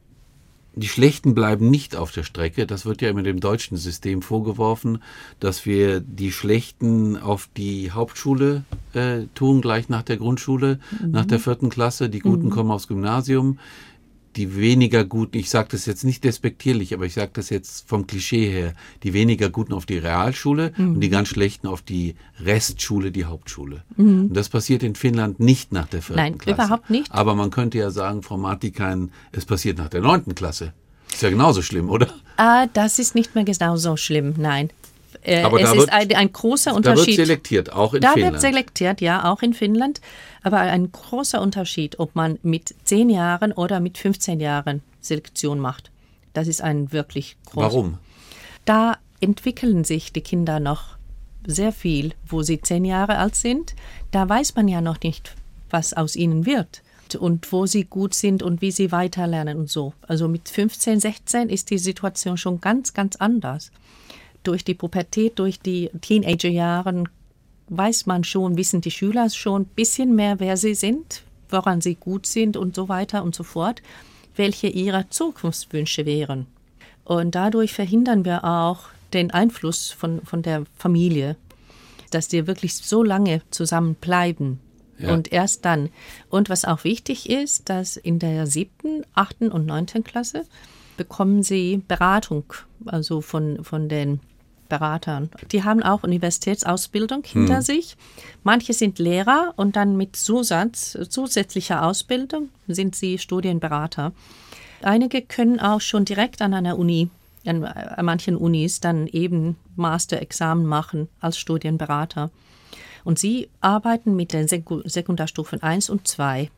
die 0.75 0.87
Schlechten 0.87 1.35
bleiben 1.35 1.69
nicht 1.69 1.95
auf 1.95 2.11
der 2.11 2.23
Strecke. 2.23 2.65
Das 2.65 2.85
wird 2.85 3.01
ja 3.01 3.09
immer 3.09 3.21
dem 3.21 3.39
deutschen 3.39 3.77
System 3.77 4.21
vorgeworfen, 4.21 5.03
dass 5.39 5.65
wir 5.65 5.99
die 5.99 6.31
Schlechten 6.31 7.15
auf 7.17 7.47
die 7.55 7.91
Hauptschule 7.91 8.63
äh, 8.93 9.25
tun, 9.35 9.61
gleich 9.61 9.89
nach 9.89 10.01
der 10.01 10.17
Grundschule, 10.17 10.79
mhm. 10.99 11.11
nach 11.11 11.25
der 11.25 11.39
vierten 11.39 11.69
Klasse. 11.69 12.09
Die 12.09 12.19
Guten 12.19 12.47
mhm. 12.47 12.51
kommen 12.51 12.71
aufs 12.71 12.87
Gymnasium 12.87 13.59
die 14.35 14.55
weniger 14.55 15.05
guten, 15.05 15.37
ich 15.37 15.49
sage 15.49 15.69
das 15.71 15.85
jetzt 15.85 16.03
nicht 16.03 16.23
despektierlich, 16.23 16.93
aber 16.93 17.05
ich 17.05 17.13
sage 17.13 17.31
das 17.33 17.49
jetzt 17.49 17.87
vom 17.87 18.07
Klischee 18.07 18.49
her, 18.49 18.73
die 19.03 19.13
weniger 19.13 19.49
guten 19.49 19.73
auf 19.73 19.85
die 19.85 19.97
Realschule 19.97 20.73
mhm. 20.75 20.95
und 20.95 21.01
die 21.01 21.09
ganz 21.09 21.29
schlechten 21.29 21.67
auf 21.67 21.81
die 21.81 22.15
Restschule, 22.39 23.11
die 23.11 23.25
Hauptschule. 23.25 23.83
Mhm. 23.95 24.25
Und 24.27 24.33
das 24.33 24.49
passiert 24.49 24.83
in 24.83 24.95
Finnland 24.95 25.39
nicht 25.39 25.71
nach 25.71 25.87
der 25.87 26.01
vierten 26.01 26.21
Nein, 26.21 26.37
Klasse. 26.37 26.61
überhaupt 26.61 26.89
nicht. 26.89 27.11
Aber 27.11 27.35
man 27.35 27.51
könnte 27.51 27.77
ja 27.77 27.91
sagen, 27.91 28.23
Frau 28.23 28.37
Martikain, 28.37 29.11
es 29.31 29.45
passiert 29.45 29.77
nach 29.77 29.89
der 29.89 30.01
neunten 30.01 30.35
Klasse. 30.35 30.73
Ist 31.11 31.21
ja 31.21 31.29
genauso 31.29 31.61
schlimm, 31.61 31.89
oder? 31.89 32.07
Ah, 32.37 32.65
das 32.73 32.97
ist 32.97 33.13
nicht 33.13 33.35
mehr 33.35 33.43
genauso 33.43 33.97
schlimm, 33.97 34.33
nein. 34.37 34.69
Äh, 35.23 35.43
Aber 35.43 35.61
es 35.61 35.69
ist 35.69 35.77
wird, 35.77 35.93
ein, 35.93 36.15
ein, 36.15 36.33
großer 36.33 36.75
Unterschied. 36.75 37.13
Da 37.13 37.17
wird 37.17 37.27
selektiert, 37.27 37.73
auch 37.73 37.93
in 37.93 38.01
da 38.01 38.13
Finnland. 38.13 38.35
Da 38.35 38.41
wird 38.41 38.41
selektiert, 38.41 39.01
ja, 39.01 39.31
auch 39.31 39.41
in 39.41 39.53
Finnland. 39.53 40.01
Aber 40.41 40.59
ein 40.59 40.91
großer 40.91 41.41
Unterschied, 41.41 41.99
ob 41.99 42.15
man 42.15 42.39
mit 42.43 42.75
10 42.83 43.09
Jahren 43.09 43.53
oder 43.53 43.79
mit 43.79 43.97
15 43.97 44.39
Jahren 44.39 44.81
Selektion 44.99 45.59
macht. 45.59 45.91
Das 46.33 46.47
ist 46.47 46.61
ein 46.61 46.91
wirklich 46.91 47.37
großer. 47.45 47.67
Warum? 47.67 47.97
Da 48.65 48.97
entwickeln 49.21 49.83
sich 49.83 50.11
die 50.11 50.21
Kinder 50.21 50.59
noch 50.59 50.97
sehr 51.45 51.71
viel, 51.71 52.13
wo 52.25 52.41
sie 52.41 52.61
10 52.61 52.85
Jahre 52.85 53.17
alt 53.17 53.35
sind. 53.35 53.75
Da 54.11 54.27
weiß 54.27 54.55
man 54.55 54.67
ja 54.67 54.81
noch 54.81 54.99
nicht, 55.01 55.35
was 55.69 55.93
aus 55.93 56.15
ihnen 56.15 56.45
wird 56.45 56.81
und 57.19 57.51
wo 57.51 57.65
sie 57.65 57.83
gut 57.83 58.15
sind 58.15 58.41
und 58.41 58.61
wie 58.61 58.71
sie 58.71 58.91
weiterlernen 58.91 59.57
und 59.57 59.69
so. 59.69 59.93
Also 60.07 60.27
mit 60.27 60.49
15, 60.49 60.99
16 60.99 61.49
ist 61.49 61.69
die 61.69 61.77
Situation 61.77 62.37
schon 62.37 62.59
ganz, 62.59 62.93
ganz 62.93 63.17
anders 63.17 63.71
durch 64.43 64.63
die 64.63 64.73
Pubertät, 64.73 65.39
durch 65.39 65.59
die 65.59 65.89
Teenagerjahre 66.01 67.05
weiß 67.69 68.05
man 68.05 68.23
schon, 68.23 68.57
wissen 68.57 68.81
die 68.81 68.91
Schüler 68.91 69.29
schon 69.29 69.63
ein 69.63 69.65
bisschen 69.65 70.15
mehr, 70.15 70.39
wer 70.39 70.57
sie 70.57 70.75
sind, 70.75 71.23
woran 71.49 71.81
sie 71.81 71.95
gut 71.95 72.25
sind 72.25 72.57
und 72.57 72.75
so 72.75 72.89
weiter 72.89 73.23
und 73.23 73.35
so 73.35 73.43
fort, 73.43 73.81
welche 74.35 74.67
ihre 74.67 75.09
Zukunftswünsche 75.09 76.05
wären. 76.05 76.47
Und 77.05 77.35
dadurch 77.35 77.73
verhindern 77.73 78.25
wir 78.25 78.43
auch 78.43 78.85
den 79.13 79.31
Einfluss 79.31 79.91
von, 79.91 80.21
von 80.25 80.41
der 80.41 80.63
Familie, 80.77 81.35
dass 82.11 82.27
die 82.27 82.47
wirklich 82.47 82.75
so 82.75 83.03
lange 83.03 83.41
zusammen 83.51 83.95
bleiben. 83.95 84.59
Ja. 84.99 85.13
Und 85.13 85.31
erst 85.31 85.65
dann. 85.65 85.89
Und 86.29 86.49
was 86.49 86.65
auch 86.65 86.83
wichtig 86.83 87.29
ist, 87.29 87.69
dass 87.69 87.97
in 87.97 88.19
der 88.19 88.47
siebten, 88.47 89.03
achten 89.13 89.51
und 89.51 89.65
neunten 89.65 90.03
Klasse 90.03 90.45
bekommen 90.97 91.43
sie 91.43 91.81
Beratung, 91.87 92.53
also 92.85 93.21
von, 93.21 93.63
von 93.63 93.89
den 93.89 94.19
Beratern. 94.69 95.29
Die 95.51 95.63
haben 95.63 95.83
auch 95.83 96.03
Universitätsausbildung 96.03 97.23
hinter 97.25 97.57
hm. 97.57 97.61
sich. 97.61 97.95
Manche 98.43 98.73
sind 98.73 98.99
Lehrer 98.99 99.53
und 99.55 99.75
dann 99.75 99.97
mit 99.97 100.15
Zusatz, 100.15 100.97
zusätzlicher 101.09 101.85
Ausbildung 101.85 102.49
sind 102.67 102.95
sie 102.95 103.17
Studienberater. 103.17 104.13
Einige 104.81 105.21
können 105.21 105.59
auch 105.59 105.81
schon 105.81 106.05
direkt 106.05 106.41
an 106.41 106.53
einer 106.53 106.77
Uni, 106.77 107.09
an, 107.45 107.63
an 107.63 108.05
manchen 108.05 108.35
Unis, 108.35 108.79
dann 108.79 109.07
eben 109.07 109.55
Masterexamen 109.75 110.65
machen 110.65 111.07
als 111.19 111.37
Studienberater. 111.37 112.31
Und 113.03 113.19
sie 113.19 113.49
arbeiten 113.61 114.15
mit 114.15 114.33
den 114.33 114.47
Sekundarstufen 114.47 115.61
1 115.61 115.89
und 115.89 116.07
2. 116.07 116.49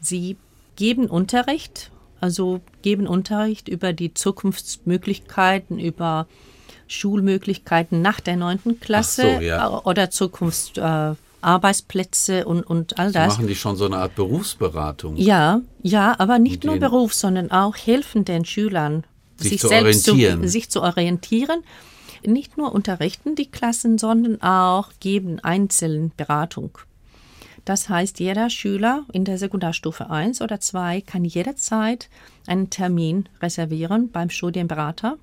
Sie 0.00 0.36
geben 0.76 1.06
Unterricht, 1.06 1.90
also 2.20 2.60
geben 2.82 3.06
Unterricht 3.06 3.68
über 3.68 3.92
die 3.92 4.14
Zukunftsmöglichkeiten, 4.14 5.78
über 5.78 6.26
Schulmöglichkeiten 6.86 8.02
nach 8.02 8.20
der 8.20 8.36
neunten 8.36 8.78
Klasse 8.80 9.36
so, 9.36 9.40
ja. 9.40 9.82
oder 9.84 10.10
Zukunftsarbeitsplätze 10.10 12.40
äh, 12.40 12.44
und, 12.44 12.62
und 12.62 12.98
all 12.98 13.10
das. 13.12 13.34
So 13.34 13.38
machen 13.38 13.48
die 13.48 13.56
schon 13.56 13.76
so 13.76 13.86
eine 13.86 13.96
Art 13.98 14.14
Berufsberatung? 14.14 15.16
Ja, 15.16 15.60
ja, 15.82 16.14
aber 16.18 16.38
nicht 16.38 16.64
nur 16.64 16.78
Beruf, 16.78 17.14
sondern 17.14 17.50
auch 17.50 17.76
helfen 17.76 18.24
den 18.24 18.44
Schülern, 18.44 19.04
sich, 19.36 19.50
sich 19.50 19.60
zu 19.60 19.68
selbst 19.68 20.08
orientieren. 20.08 20.42
Zu, 20.42 20.48
sich 20.48 20.70
zu 20.70 20.82
orientieren. 20.82 21.62
Nicht 22.26 22.56
nur 22.56 22.72
unterrichten 22.72 23.34
die 23.34 23.50
Klassen, 23.50 23.98
sondern 23.98 24.40
auch 24.40 24.92
geben 25.00 25.40
einzeln 25.40 26.10
Beratung. 26.16 26.78
Das 27.64 27.88
heißt, 27.88 28.20
jeder 28.20 28.50
Schüler 28.50 29.04
in 29.12 29.24
der 29.24 29.38
Sekundarstufe 29.38 30.10
1 30.10 30.42
oder 30.42 30.60
2 30.60 31.00
kann 31.00 31.24
jederzeit 31.24 32.10
einen 32.46 32.70
Termin 32.70 33.28
reservieren 33.40 34.10
beim 34.10 34.28
Studienberater 34.28 35.16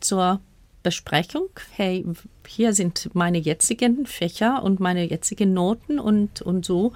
zur 0.00 0.40
Besprechung. 0.82 1.48
Hey, 1.72 2.04
hier 2.46 2.74
sind 2.74 3.10
meine 3.14 3.38
jetzigen 3.38 4.06
Fächer 4.06 4.62
und 4.62 4.80
meine 4.80 5.04
jetzigen 5.04 5.52
Noten 5.52 5.98
und, 5.98 6.42
und 6.42 6.64
so. 6.64 6.92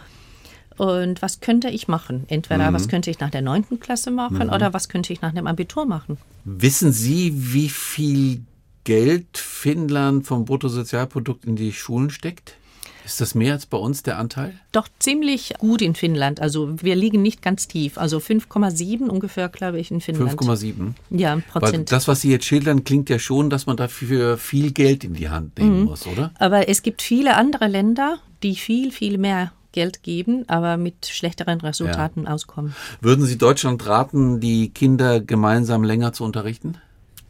Und 0.77 1.23
was 1.23 1.41
könnte 1.41 1.69
ich 1.69 1.87
machen? 1.87 2.25
Entweder 2.29 2.71
mhm. 2.71 2.75
was 2.75 2.89
könnte 2.89 3.11
ich 3.11 3.21
nach 3.21 3.31
der 3.31 3.43
neunten 3.43 3.79
Klasse 3.79 4.11
machen 4.11 4.47
mhm. 4.47 4.53
oder 4.53 4.75
was 4.75 4.89
könnte 4.89 5.13
ich 5.13 5.21
nach 5.21 5.33
dem 5.33 5.47
Abitur 5.47 5.87
machen? 5.87 6.19
Wissen 6.45 6.93
Sie, 6.93 7.33
wie 7.35 7.69
viel 7.69 8.43
Geld 8.85 9.39
Finnland 9.39 10.27
vom 10.27 10.45
Bruttosozialprodukt 10.45 11.45
in 11.45 11.57
die 11.57 11.73
Schulen 11.73 12.11
steckt? 12.11 12.57
Ist 13.05 13.21
das 13.21 13.35
mehr 13.35 13.53
als 13.53 13.67
bei 13.67 13.77
uns 13.77 14.03
der 14.03 14.19
Anteil? 14.19 14.55
Doch 14.73 14.89
ziemlich 14.99 15.55
gut 15.59 15.83
in 15.83 15.95
Finnland. 15.95 16.41
Also 16.41 16.83
wir 16.83 16.97
liegen 16.97 17.23
nicht 17.23 17.43
ganz 17.43 17.69
tief. 17.69 17.99
Also 17.99 18.19
5,7 18.19 19.09
ungefähr, 19.09 19.49
glaube 19.49 19.79
ich, 19.79 19.91
in 19.91 20.01
Finnland. 20.01 20.41
5,7? 20.41 20.93
Ja, 21.11 21.37
Prozent. 21.53 21.75
Weil 21.75 21.85
das, 21.85 22.09
was 22.09 22.23
Sie 22.23 22.31
jetzt 22.31 22.47
schildern, 22.47 22.85
klingt 22.85 23.11
ja 23.11 23.19
schon, 23.19 23.51
dass 23.51 23.67
man 23.67 23.77
dafür 23.77 24.39
viel 24.39 24.73
Geld 24.73 25.05
in 25.05 25.15
die 25.15 25.29
Hand 25.29 25.59
nehmen 25.59 25.81
mhm. 25.81 25.85
muss, 25.87 26.07
oder? 26.07 26.33
Aber 26.39 26.69
es 26.69 26.83
gibt 26.83 27.03
viele 27.03 27.37
andere 27.37 27.67
Länder, 27.67 28.19
die 28.43 28.57
viel, 28.57 28.91
viel 28.91 29.19
mehr 29.19 29.53
Geld 29.73 30.03
geben, 30.03 30.49
aber 30.49 30.77
mit 30.77 31.07
schlechteren 31.07 31.61
Resultaten 31.61 32.25
ja. 32.25 32.31
auskommen. 32.31 32.75
Würden 33.01 33.27
Sie 33.27 33.37
Deutschland 33.37 33.85
raten, 33.87 34.41
die 34.41 34.71
Kinder 34.71 35.21
gemeinsam 35.21 35.83
länger 35.83 36.13
zu 36.13 36.25
unterrichten? 36.25 36.79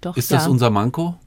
Doch, 0.02 0.16
Ist 0.16 0.30
ja. 0.30 0.36
das 0.36 0.46
unser 0.46 0.68
Manko? 0.68 1.18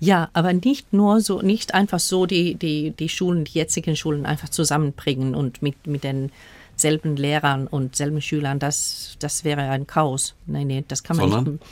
Ja, 0.00 0.28
aber 0.32 0.52
nicht 0.52 0.92
nur 0.92 1.20
so, 1.20 1.42
nicht 1.42 1.74
einfach 1.74 2.00
so 2.00 2.26
die, 2.26 2.54
die, 2.54 2.90
die 2.90 3.08
Schulen, 3.08 3.44
die 3.44 3.58
jetzigen 3.58 3.96
Schulen 3.96 4.26
einfach 4.26 4.48
zusammenbringen 4.48 5.34
und 5.34 5.62
mit, 5.62 5.86
mit 5.86 6.04
den 6.04 6.30
selben 6.76 7.16
Lehrern 7.16 7.66
und 7.66 7.96
selben 7.96 8.20
Schülern, 8.20 8.58
das, 8.58 9.16
das 9.18 9.44
wäre 9.44 9.62
ein 9.62 9.86
Chaos. 9.86 10.34
Nein, 10.46 10.66
nee, 10.66 10.84
das 10.86 11.02
kann 11.02 11.16
man 11.16 11.30
sondern? 11.30 11.54
nicht. 11.54 11.64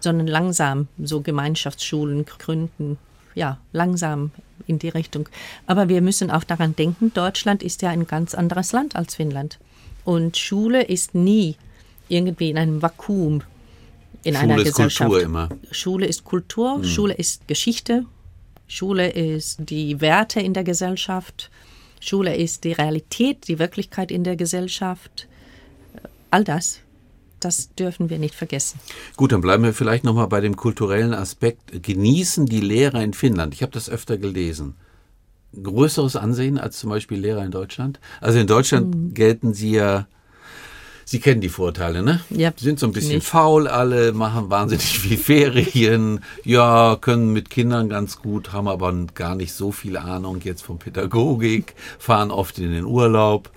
Sondern 0.00 0.26
langsam 0.26 0.88
so 1.02 1.20
Gemeinschaftsschulen 1.20 2.24
gründen. 2.26 2.98
Ja, 3.34 3.58
langsam 3.72 4.30
in 4.66 4.78
die 4.78 4.88
Richtung. 4.88 5.28
Aber 5.66 5.88
wir 5.88 6.02
müssen 6.02 6.30
auch 6.30 6.44
daran 6.44 6.76
denken, 6.76 7.12
Deutschland 7.14 7.62
ist 7.62 7.82
ja 7.82 7.90
ein 7.90 8.06
ganz 8.06 8.34
anderes 8.34 8.72
Land 8.72 8.96
als 8.96 9.14
Finnland. 9.14 9.58
Und 10.04 10.36
Schule 10.36 10.82
ist 10.82 11.14
nie 11.14 11.56
irgendwie 12.08 12.50
in 12.50 12.58
einem 12.58 12.82
Vakuum 12.82 13.42
in 14.24 14.34
Schule 14.34 14.52
einer 14.52 14.56
ist 14.58 14.64
Gesellschaft. 14.64 15.10
Kultur 15.10 15.22
immer. 15.24 15.48
Schule 15.70 16.06
ist 16.06 16.24
Kultur, 16.24 16.78
mhm. 16.78 16.84
Schule 16.84 17.14
ist 17.14 17.48
Geschichte, 17.48 18.04
Schule 18.66 19.10
ist 19.10 19.58
die 19.70 20.00
Werte 20.00 20.40
in 20.40 20.54
der 20.54 20.64
Gesellschaft, 20.64 21.50
Schule 22.00 22.36
ist 22.36 22.64
die 22.64 22.72
Realität, 22.72 23.48
die 23.48 23.58
Wirklichkeit 23.58 24.10
in 24.10 24.24
der 24.24 24.36
Gesellschaft. 24.36 25.26
All 26.30 26.44
das, 26.44 26.80
das 27.40 27.74
dürfen 27.74 28.10
wir 28.10 28.18
nicht 28.18 28.34
vergessen. 28.34 28.78
Gut, 29.16 29.32
dann 29.32 29.40
bleiben 29.40 29.62
wir 29.62 29.72
vielleicht 29.72 30.04
nochmal 30.04 30.28
bei 30.28 30.40
dem 30.40 30.56
kulturellen 30.56 31.14
Aspekt. 31.14 31.82
Genießen 31.82 32.46
die 32.46 32.60
Lehrer 32.60 33.02
in 33.02 33.14
Finnland, 33.14 33.54
ich 33.54 33.62
habe 33.62 33.72
das 33.72 33.88
öfter 33.88 34.18
gelesen, 34.18 34.74
größeres 35.62 36.16
Ansehen 36.16 36.58
als 36.58 36.78
zum 36.78 36.90
Beispiel 36.90 37.18
Lehrer 37.18 37.44
in 37.44 37.50
Deutschland? 37.50 38.00
Also 38.20 38.38
in 38.38 38.46
Deutschland 38.46 38.94
mhm. 38.94 39.14
gelten 39.14 39.54
sie 39.54 39.72
ja 39.72 40.06
Sie 41.10 41.20
kennen 41.20 41.40
die 41.40 41.48
Vorteile, 41.48 42.02
ne? 42.02 42.20
Ja. 42.28 42.52
Sind 42.54 42.78
so 42.78 42.84
ein 42.84 42.92
bisschen 42.92 43.14
nicht. 43.14 43.26
faul 43.26 43.66
alle, 43.66 44.12
machen 44.12 44.50
wahnsinnig 44.50 44.84
viel 44.98 45.16
Ferien, 45.16 46.22
ja, 46.44 46.98
können 47.00 47.32
mit 47.32 47.48
Kindern 47.48 47.88
ganz 47.88 48.18
gut, 48.18 48.52
haben 48.52 48.68
aber 48.68 48.92
gar 49.14 49.34
nicht 49.34 49.54
so 49.54 49.72
viel 49.72 49.96
Ahnung 49.96 50.40
jetzt 50.44 50.60
von 50.60 50.78
Pädagogik, 50.78 51.74
fahren 51.98 52.30
oft 52.30 52.58
in 52.58 52.72
den 52.72 52.84
Urlaub, 52.84 53.50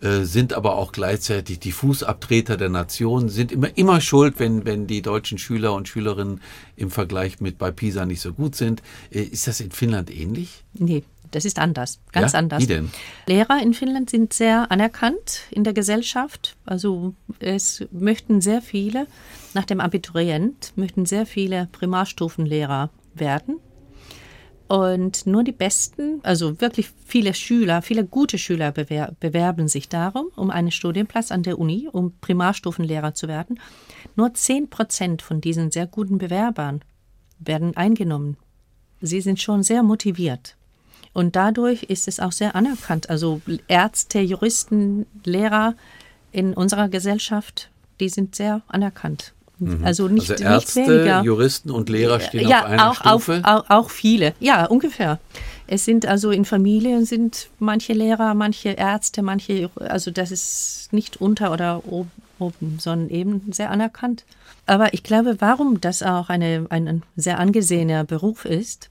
äh, 0.00 0.20
sind 0.22 0.52
aber 0.52 0.76
auch 0.76 0.92
gleichzeitig 0.92 1.58
die 1.58 1.72
Fußabtreter 1.72 2.56
der 2.56 2.68
Nation, 2.68 3.28
sind 3.28 3.50
immer, 3.50 3.76
immer 3.76 4.00
schuld, 4.00 4.34
wenn, 4.38 4.64
wenn 4.64 4.86
die 4.86 5.02
deutschen 5.02 5.38
Schüler 5.38 5.74
und 5.74 5.88
Schülerinnen 5.88 6.40
im 6.76 6.92
Vergleich 6.92 7.40
mit 7.40 7.58
bei 7.58 7.72
PISA 7.72 8.06
nicht 8.06 8.20
so 8.20 8.32
gut 8.32 8.54
sind. 8.54 8.80
Äh, 9.10 9.22
ist 9.22 9.48
das 9.48 9.58
in 9.58 9.72
Finnland 9.72 10.08
ähnlich? 10.08 10.62
Nee, 10.74 11.02
das 11.32 11.44
ist 11.44 11.58
anders, 11.58 12.00
ganz 12.12 12.32
ja? 12.32 12.38
anders. 12.38 12.62
Wie 12.62 12.66
denn? 12.66 12.90
Lehrer 13.26 13.60
in 13.60 13.74
Finnland 13.74 14.10
sind 14.10 14.32
sehr 14.32 14.70
anerkannt 14.70 15.42
in 15.50 15.64
der 15.64 15.72
Gesellschaft. 15.72 16.56
Also 16.64 17.14
es 17.40 17.84
möchten 17.90 18.40
sehr 18.40 18.62
viele, 18.62 19.06
nach 19.54 19.64
dem 19.64 19.80
Abiturient, 19.80 20.72
möchten 20.76 21.04
sehr 21.06 21.26
viele 21.26 21.68
Primarstufenlehrer 21.72 22.90
werden. 23.14 23.56
Und 24.68 25.26
nur 25.26 25.44
die 25.44 25.52
besten, 25.52 26.20
also 26.22 26.60
wirklich 26.62 26.90
viele 27.04 27.34
Schüler, 27.34 27.82
viele 27.82 28.06
gute 28.06 28.38
Schüler 28.38 28.72
bewer 28.72 29.12
bewerben 29.20 29.68
sich 29.68 29.90
darum, 29.90 30.28
um 30.34 30.50
einen 30.50 30.70
Studienplatz 30.70 31.30
an 31.30 31.42
der 31.42 31.58
Uni, 31.58 31.90
um 31.92 32.14
Primarstufenlehrer 32.22 33.12
zu 33.12 33.28
werden. 33.28 33.60
Nur 34.16 34.32
10 34.32 34.70
Prozent 34.70 35.20
von 35.20 35.42
diesen 35.42 35.70
sehr 35.70 35.86
guten 35.86 36.16
Bewerbern 36.16 36.80
werden 37.38 37.76
eingenommen. 37.76 38.38
Sie 39.02 39.20
sind 39.20 39.42
schon 39.42 39.62
sehr 39.62 39.82
motiviert. 39.82 40.56
Und 41.12 41.36
dadurch 41.36 41.84
ist 41.84 42.08
es 42.08 42.20
auch 42.20 42.32
sehr 42.32 42.54
anerkannt. 42.54 43.10
Also 43.10 43.40
Ärzte, 43.68 44.20
Juristen, 44.20 45.06
Lehrer 45.24 45.74
in 46.32 46.54
unserer 46.54 46.88
Gesellschaft, 46.88 47.68
die 48.00 48.08
sind 48.08 48.34
sehr 48.34 48.62
anerkannt. 48.68 49.34
Mhm. 49.58 49.84
Also 49.84 50.08
nicht, 50.08 50.30
also 50.30 50.44
Ärzte, 50.44 50.80
nicht 50.80 50.88
weniger. 50.90 51.22
Juristen 51.22 51.70
und 51.70 51.88
Lehrer 51.88 52.20
stehen 52.20 52.48
ja, 52.48 52.60
auf 52.60 52.66
einer 52.66 52.90
auch, 52.90 52.94
Stufe. 52.94 53.40
Auch, 53.44 53.64
auch, 53.64 53.70
auch 53.70 53.90
viele, 53.90 54.34
ja, 54.40 54.64
ungefähr. 54.66 55.20
Es 55.66 55.84
sind 55.84 56.06
also 56.06 56.30
in 56.30 56.44
Familien 56.44 57.04
sind 57.04 57.48
manche 57.58 57.92
Lehrer, 57.92 58.34
manche 58.34 58.70
Ärzte, 58.70 59.22
manche, 59.22 59.70
also 59.76 60.10
das 60.10 60.30
ist 60.30 60.88
nicht 60.92 61.20
unter 61.20 61.52
oder 61.52 61.82
oben, 61.86 62.78
sondern 62.78 63.08
eben 63.08 63.52
sehr 63.52 63.70
anerkannt. 63.70 64.24
Aber 64.66 64.94
ich 64.94 65.02
glaube, 65.02 65.36
warum 65.38 65.80
das 65.80 66.02
auch 66.02 66.28
eine, 66.28 66.66
ein 66.70 67.02
sehr 67.16 67.38
angesehener 67.38 68.04
Beruf 68.04 68.44
ist, 68.44 68.90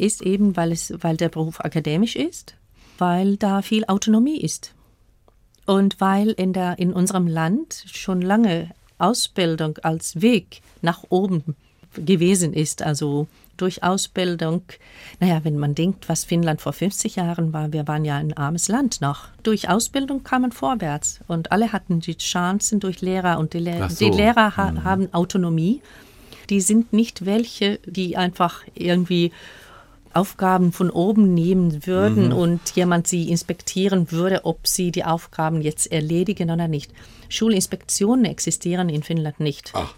ist 0.00 0.22
eben, 0.22 0.56
weil, 0.56 0.72
es, 0.72 0.92
weil 1.00 1.16
der 1.16 1.28
Beruf 1.28 1.60
akademisch 1.60 2.16
ist, 2.16 2.54
weil 2.98 3.36
da 3.36 3.62
viel 3.62 3.84
Autonomie 3.86 4.40
ist. 4.40 4.74
Und 5.66 6.00
weil 6.00 6.30
in, 6.30 6.52
der, 6.52 6.78
in 6.78 6.92
unserem 6.92 7.26
Land 7.26 7.84
schon 7.92 8.22
lange 8.22 8.70
Ausbildung 8.98 9.78
als 9.78 10.20
Weg 10.20 10.62
nach 10.82 11.04
oben 11.08 11.56
gewesen 11.94 12.52
ist. 12.52 12.82
Also 12.82 13.26
durch 13.56 13.82
Ausbildung, 13.82 14.62
naja, 15.18 15.40
wenn 15.44 15.58
man 15.58 15.74
denkt, 15.74 16.08
was 16.08 16.24
Finnland 16.24 16.60
vor 16.60 16.72
50 16.72 17.16
Jahren 17.16 17.52
war, 17.52 17.72
wir 17.72 17.86
waren 17.86 18.04
ja 18.04 18.16
ein 18.16 18.36
armes 18.36 18.68
Land 18.68 19.00
noch. 19.00 19.28
Durch 19.42 19.68
Ausbildung 19.68 20.24
kam 20.24 20.42
man 20.42 20.52
vorwärts 20.52 21.20
und 21.28 21.52
alle 21.52 21.72
hatten 21.72 22.00
die 22.00 22.16
Chancen 22.16 22.80
durch 22.80 23.00
Lehrer 23.00 23.38
und 23.38 23.52
die, 23.52 23.58
Le 23.58 23.88
so. 23.90 24.04
die 24.04 24.16
Lehrer 24.16 24.56
ha 24.56 24.72
mhm. 24.72 24.84
haben 24.84 25.14
Autonomie. 25.14 25.82
Die 26.48 26.60
sind 26.60 26.92
nicht 26.92 27.26
welche, 27.26 27.78
die 27.84 28.16
einfach 28.16 28.62
irgendwie 28.74 29.30
Aufgaben 30.12 30.72
von 30.72 30.90
oben 30.90 31.34
nehmen 31.34 31.86
würden 31.86 32.26
mhm. 32.26 32.32
und 32.32 32.70
jemand 32.74 33.06
sie 33.06 33.30
inspektieren 33.30 34.10
würde, 34.10 34.44
ob 34.44 34.66
sie 34.66 34.90
die 34.90 35.04
Aufgaben 35.04 35.60
jetzt 35.60 35.90
erledigen 35.90 36.50
oder 36.50 36.68
nicht. 36.68 36.92
Schulinspektionen 37.28 38.24
existieren 38.24 38.88
in 38.88 39.02
Finnland 39.02 39.40
nicht. 39.40 39.70
Ach. 39.74 39.94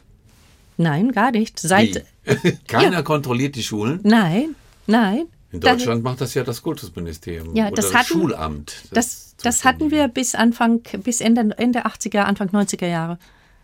Nein, 0.77 1.13
gar 1.13 1.31
nicht. 1.31 1.59
Seit 1.59 2.05
Keiner 2.69 2.93
ja. 2.97 3.03
kontrolliert 3.03 3.57
die 3.57 3.63
Schulen? 3.63 4.01
Nein, 4.03 4.55
nein. 4.87 5.27
In 5.51 5.61
Deutschland 5.61 5.99
das, 5.99 6.03
macht 6.03 6.21
das 6.21 6.35
ja 6.35 6.45
das 6.45 6.63
Kultusministerium 6.63 7.55
ja, 7.55 7.67
oder 7.67 7.77
das, 7.77 7.95
hatten, 7.95 8.07
Schulamt. 8.07 8.75
Das, 8.91 9.35
das, 9.37 9.37
das 9.43 9.65
hatten 9.65 9.91
wir 9.91 10.09
bis 10.09 10.35
Anfang, 10.35 10.81
bis 11.03 11.21
Ende, 11.21 11.55
Ende 11.59 11.85
80er, 11.85 12.21
Anfang 12.21 12.49
90er 12.49 12.87
Jahre. 12.87 13.19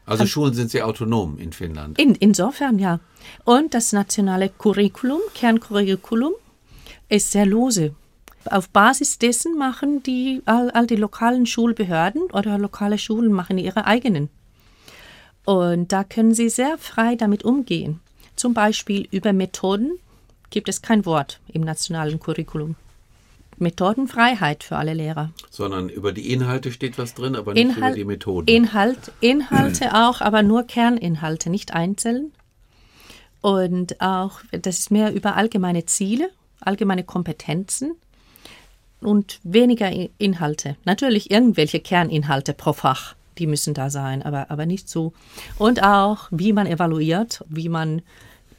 Also 0.09 0.23
An, 0.23 0.29
Schulen 0.29 0.55
sind 0.55 0.71
sehr 0.71 0.87
autonom 0.87 1.39
in 1.39 1.53
Finnland. 1.53 1.99
In, 1.99 2.15
insofern 2.15 2.79
ja. 2.79 3.01
Und 3.45 3.75
das 3.75 3.93
nationale 3.93 4.49
Curriculum, 4.49 5.21
Kerncurriculum, 5.35 6.33
ist 7.09 7.31
sehr 7.31 7.47
lose. 7.47 7.95
Auf 8.47 8.71
Basis 8.71 9.19
dessen 9.19 9.59
machen 9.59 10.03
die 10.03 10.41
all, 10.47 10.71
all 10.71 10.87
die 10.87 10.97
lokalen 10.97 11.45
Schulbehörden 11.45 12.23
oder 12.33 12.57
lokale 12.57 12.97
Schulen 12.99 13.33
machen 13.33 13.59
ihre 13.59 13.85
eigenen. 13.85 14.31
Und 15.45 15.93
da 15.93 16.05
können 16.05 16.35
sie 16.35 16.49
sehr 16.49 16.79
frei 16.79 17.15
damit 17.15 17.45
umgehen. 17.45 18.01
Zum 18.37 18.55
Beispiel 18.55 19.09
über 19.11 19.33
Methoden 19.33 19.99
gibt 20.51 20.69
es 20.69 20.81
kein 20.81 21.05
Wort 21.05 21.41
im 21.49 21.63
nationalen 21.63 22.19
Curriculum. 22.21 22.77
Methodenfreiheit 23.61 24.65
für 24.65 24.77
alle 24.77 24.95
Lehrer. 24.95 25.31
Sondern 25.51 25.89
über 25.89 26.13
die 26.13 26.33
Inhalte 26.33 26.73
steht 26.73 26.99
was 26.99 27.15
drin, 27.15 27.37
aber 27.37 27.55
nicht 27.55 27.63
Inhalt, 27.63 27.93
über 27.93 27.97
die 27.97 28.05
Methoden. 28.05 28.49
Inhalt, 28.49 29.13
Inhalte 29.21 29.95
auch, 29.95 30.21
aber 30.21 30.43
nur 30.43 30.65
Kerninhalte, 30.65 31.51
nicht 31.51 31.75
einzeln. 31.75 32.33
Und 33.41 34.01
auch, 34.01 34.41
das 34.51 34.79
ist 34.79 34.91
mehr 34.91 35.13
über 35.13 35.37
allgemeine 35.37 35.85
Ziele, 35.87 36.31
allgemeine 36.61 37.05
Kompetenzen 37.05 37.93
und 39.01 39.41
weniger 39.45 39.91
Inhalte. 40.19 40.77
Natürlich 40.85 41.31
irgendwelche 41.31 41.81
Kerninhalte 41.81 42.53
pro 42.53 42.73
Fach, 42.73 43.15
die 43.39 43.47
müssen 43.47 43.75
da 43.75 43.91
sein, 43.91 44.23
aber, 44.23 44.51
aber 44.51 44.67
nicht 44.67 44.89
so. 44.89 45.13
Und 45.57 45.83
auch, 45.83 46.29
wie 46.31 46.53
man 46.53 46.67
evaluiert, 46.67 47.45
wie 47.49 47.69
man 47.69 48.03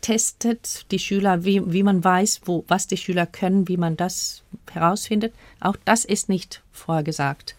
testet 0.01 0.89
die 0.91 0.99
Schüler, 0.99 1.43
wie, 1.43 1.62
wie 1.71 1.83
man 1.83 2.03
weiß, 2.03 2.41
wo, 2.45 2.63
was 2.67 2.88
die 2.88 2.97
Schüler 2.97 3.25
können, 3.25 3.67
wie 3.67 3.77
man 3.77 3.97
das 3.97 4.43
herausfindet. 4.71 5.33
Auch 5.59 5.75
das 5.85 6.05
ist 6.05 6.29
nicht 6.29 6.62
vorgesagt, 6.71 7.55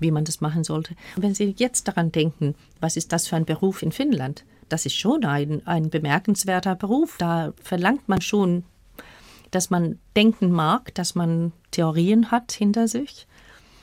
wie 0.00 0.10
man 0.10 0.24
das 0.24 0.40
machen 0.40 0.64
sollte. 0.64 0.94
Wenn 1.16 1.34
Sie 1.34 1.54
jetzt 1.56 1.88
daran 1.88 2.12
denken, 2.12 2.54
was 2.80 2.96
ist 2.96 3.12
das 3.12 3.28
für 3.28 3.36
ein 3.36 3.44
Beruf 3.44 3.82
in 3.82 3.92
Finnland? 3.92 4.44
Das 4.68 4.86
ist 4.86 4.96
schon 4.96 5.24
ein, 5.24 5.66
ein 5.66 5.90
bemerkenswerter 5.90 6.74
Beruf. 6.74 7.16
Da 7.18 7.52
verlangt 7.62 8.08
man 8.08 8.20
schon 8.20 8.64
dass 9.54 9.70
man 9.70 9.98
denken 10.16 10.50
mag, 10.50 10.94
dass 10.94 11.14
man 11.14 11.52
Theorien 11.70 12.30
hat 12.30 12.52
hinter 12.52 12.88
sich, 12.88 13.26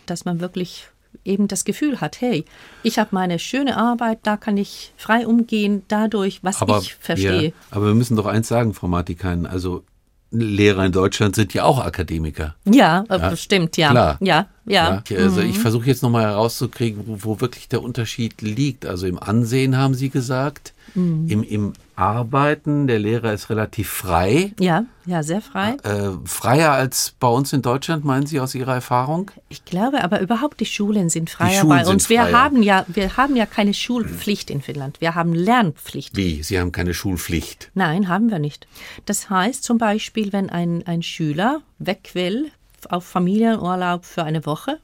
dass 0.06 0.26
man 0.26 0.42
wirklich 0.42 0.90
eben 1.24 1.48
das 1.48 1.66
Gefühl 1.66 2.02
hat, 2.02 2.22
hey, 2.22 2.46
ich 2.84 3.00
habe 3.00 3.10
meine 3.12 3.40
schöne 3.40 3.78
Arbeit, 3.78 4.20
da 4.24 4.38
kann 4.38 4.58
ich 4.58 4.94
frei 4.98 5.28
umgehen, 5.28 5.84
dadurch, 5.88 6.44
was 6.44 6.62
aber 6.62 6.80
ich 6.80 6.96
verstehe. 6.96 7.42
Wir, 7.42 7.54
aber 7.70 7.88
wir 7.88 7.94
müssen 7.94 8.16
doch 8.16 8.26
eins 8.26 8.48
sagen, 8.48 8.74
Frau 8.74 8.88
Martikain, 8.88 9.46
also 9.46 9.84
Lehrer 10.32 10.86
in 10.86 10.94
Deutschland 10.94 11.36
sind 11.36 11.54
ja 11.54 11.66
auch 11.66 11.84
Akademiker. 11.84 12.56
Ja, 12.66 13.04
ja? 13.10 13.36
stimmt, 13.36 13.76
ja. 13.76 13.92
Klar. 13.92 14.18
Ja, 14.22 14.48
ja. 14.66 15.04
ja 15.08 15.18
also 15.18 15.42
mhm. 15.42 15.50
ich 15.50 15.60
versuche 15.60 15.88
jetzt 15.88 16.04
nochmal 16.04 16.24
herauszukriegen, 16.24 17.04
wo, 17.06 17.18
wo, 17.24 17.42
wirklich 17.42 17.68
der 17.68 17.82
Unterschied 17.82 18.42
liegt. 18.42 18.86
Also 18.86 19.08
im 19.08 19.20
Ansehen 19.20 19.78
haben 19.78 19.94
Sie 19.94 20.10
gesagt, 20.10 20.74
mhm. 20.96 21.28
im, 21.28 21.44
im 21.44 21.74
Arbeiten. 22.02 22.88
Der 22.88 23.00
Lehrer 23.00 23.32
ist 23.32 23.50
relativ 23.50 23.90
frei. 23.90 24.54
Ja, 24.60 24.86
ja, 25.06 25.22
sehr 25.24 25.42
frei. 25.42 25.78
Äh, 25.84 26.12
freier 26.26 26.72
als 26.72 27.14
bei 27.20 27.28
uns 27.28 27.54
in 27.54 27.62
Deutschland, 27.62 28.04
meinen 28.04 28.26
Sie 28.26 28.40
aus 28.40 28.56
Ihrer 28.56 28.74
Erfahrung? 28.74 29.32
Ich 29.50 29.66
glaube, 29.66 30.04
aber 30.04 30.20
überhaupt 30.20 30.60
die 30.60 30.66
Schulen 30.66 31.10
sind 31.10 31.30
freier 31.30 31.62
Schulen 31.62 31.84
bei 31.84 31.88
uns. 31.88 32.10
Wir 32.10 32.32
haben 32.32 32.64
ja, 32.64 32.86
wir 32.88 33.18
haben 33.18 33.36
ja 33.36 33.46
keine 33.46 33.74
Schulpflicht 33.74 34.50
in 34.50 34.62
Finnland. 34.62 35.00
Wir 35.00 35.16
haben 35.16 35.34
Lernpflicht. 35.34 36.18
Wie? 36.18 36.42
Sie 36.44 36.60
haben 36.60 36.72
keine 36.72 36.94
Schulpflicht? 36.94 37.70
Nein, 37.76 38.08
haben 38.08 38.32
wir 38.32 38.40
nicht. 38.40 38.68
Das 39.06 39.30
heißt 39.30 39.64
zum 39.64 39.78
Beispiel, 39.78 40.34
wenn 40.34 40.50
ein, 40.50 40.86
ein 40.88 41.04
Schüler 41.04 41.62
weg 41.78 42.12
will 42.14 42.52
auf 42.90 43.06
Familienurlaub 43.06 44.06
für 44.06 44.24
eine 44.24 44.46
Woche 44.46 44.80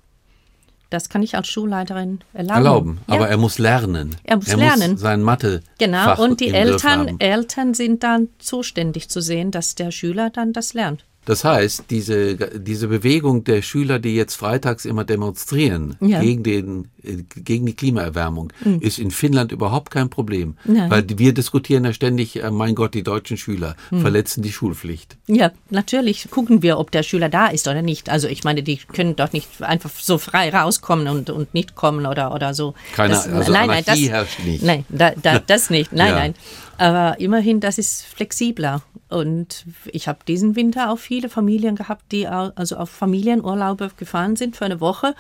das 0.90 1.10
kann 1.10 1.22
ich 1.22 1.36
als 1.36 1.48
Schulleiterin 1.48 2.20
erlauben. 2.34 2.56
Erlauben, 2.56 3.00
ja. 3.08 3.16
aber 3.16 3.28
er 3.28 3.38
muss 3.38 3.58
lernen. 3.58 4.16
Er 4.24 4.38
muss 4.38 4.48
er 4.48 4.58
lernen. 4.58 4.92
Muss 4.94 5.02
sein 5.02 5.22
Mathe. 5.22 5.62
Genau, 5.80 6.22
und 6.22 6.40
die 6.40 6.50
Eltern, 6.50 7.20
Eltern 7.20 7.74
sind 7.74 8.04
dann 8.04 8.30
zuständig 8.40 9.10
zu 9.10 9.22
sehen, 9.22 9.52
dass 9.52 9.76
der 9.76 9.92
Schüler 9.92 10.30
dann 10.30 10.54
das 10.54 10.74
lernt. 10.74 11.04
Das 11.28 11.44
heißt, 11.44 11.86
diese, 11.90 12.38
diese 12.38 12.88
Bewegung 12.88 13.44
der 13.44 13.62
Schüler, 13.62 14.00
die 14.00 14.16
jetzt 14.16 14.36
freitags 14.36 14.86
immer 14.86 15.04
demonstrieren 15.04 15.98
ja. 16.00 16.22
gegen, 16.22 16.42
den, 16.42 16.88
äh, 17.04 17.18
gegen 17.36 17.66
die 17.66 17.74
Klimaerwärmung, 17.74 18.54
mhm. 18.64 18.80
ist 18.80 18.98
in 18.98 19.12
Finnland 19.12 19.52
überhaupt 19.52 19.92
kein 19.92 20.10
Problem. 20.10 20.56
Nein. 20.64 20.90
Weil 20.90 21.04
wir 21.18 21.34
diskutieren 21.34 21.84
ja 21.84 21.92
ständig, 21.92 22.42
äh, 22.42 22.50
mein 22.50 22.76
Gott, 22.76 22.94
die 22.94 23.04
deutschen 23.04 23.36
Schüler 23.36 23.76
mhm. 23.92 24.00
verletzen 24.00 24.42
die 24.42 24.54
Schulpflicht. 24.54 25.18
Ja, 25.28 25.52
natürlich 25.70 26.32
gucken 26.32 26.62
wir, 26.62 26.80
ob 26.80 26.92
der 26.92 27.04
Schüler 27.04 27.28
da 27.28 27.48
ist 27.48 27.68
oder 27.68 27.82
nicht. 27.82 28.10
Also 28.10 28.30
ich 28.30 28.46
meine, 28.46 28.64
die 28.64 28.78
können 28.78 29.18
doch 29.18 29.34
nicht 29.34 29.62
einfach 29.62 29.90
so 29.90 30.18
frei 30.18 30.50
rauskommen 30.50 31.10
und, 31.10 31.30
und 31.30 31.54
nicht 31.54 31.76
kommen 31.76 32.06
oder, 32.06 32.34
oder 32.34 32.54
so. 32.54 32.74
Keine, 32.96 33.16
das, 33.16 33.28
also 33.28 33.52
nein, 33.52 33.68
nein, 33.68 33.84
das, 33.86 34.00
herrscht 34.00 34.40
nicht. 34.46 34.64
Nein, 34.64 34.86
da, 34.88 35.12
da, 35.12 35.40
das 35.46 35.70
nicht. 35.70 35.92
Nein, 35.92 36.08
ja. 36.08 36.16
nein. 36.16 36.36
Aber 36.78 37.20
immerhin, 37.20 37.60
das 37.60 37.78
ist 37.78 38.06
flexibler. 38.06 38.82
Und 39.10 39.66
ich 39.86 40.08
habe 40.08 40.20
diesen 40.28 40.56
Winter 40.56 40.92
auch 40.92 41.00
viele 41.00 41.30
Familien 41.30 41.76
gehabt, 41.76 42.12
die 42.12 42.28
also 42.28 42.76
auf 42.78 42.90
Familienurlaube 42.90 43.92
gefahren 43.98 44.36
sind 44.36 44.56
für 44.56 44.66
eine 44.66 44.82
Woche, 44.82 45.16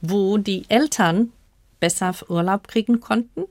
wo 0.00 0.38
die 0.38 0.64
Eltern 0.68 1.32
besser 1.80 2.14
Urlaub 2.28 2.68
kriegen 2.68 3.00
konnten. 3.00 3.44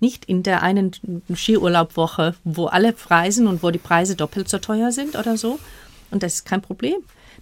Nicht 0.00 0.24
in 0.24 0.42
der 0.42 0.62
einen 0.62 0.92
Skiurlaubwoche, 1.32 2.34
wo 2.44 2.66
alle 2.66 2.94
reisen 3.08 3.46
und 3.46 3.62
wo 3.62 3.70
die 3.70 3.78
Preise 3.78 4.16
doppelt 4.16 4.48
so 4.48 4.58
teuer 4.58 4.90
sind 4.92 5.16
oder 5.16 5.36
so. 5.36 5.58
Und 6.10 6.22
das 6.22 6.34
ist 6.34 6.44
kein 6.44 6.62
Problem. 6.62 6.96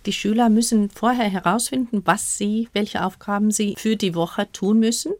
Die 0.06 0.12
Schüler 0.12 0.48
müssen 0.48 0.90
vorher 0.90 1.28
herausfinden, 1.28 2.02
was 2.04 2.37
sie, 2.37 2.68
welche 2.72 3.04
Aufgaben 3.04 3.50
sie 3.50 3.74
für 3.78 3.96
die 3.96 4.14
Woche 4.14 4.50
tun 4.52 4.78
müssen 4.80 5.12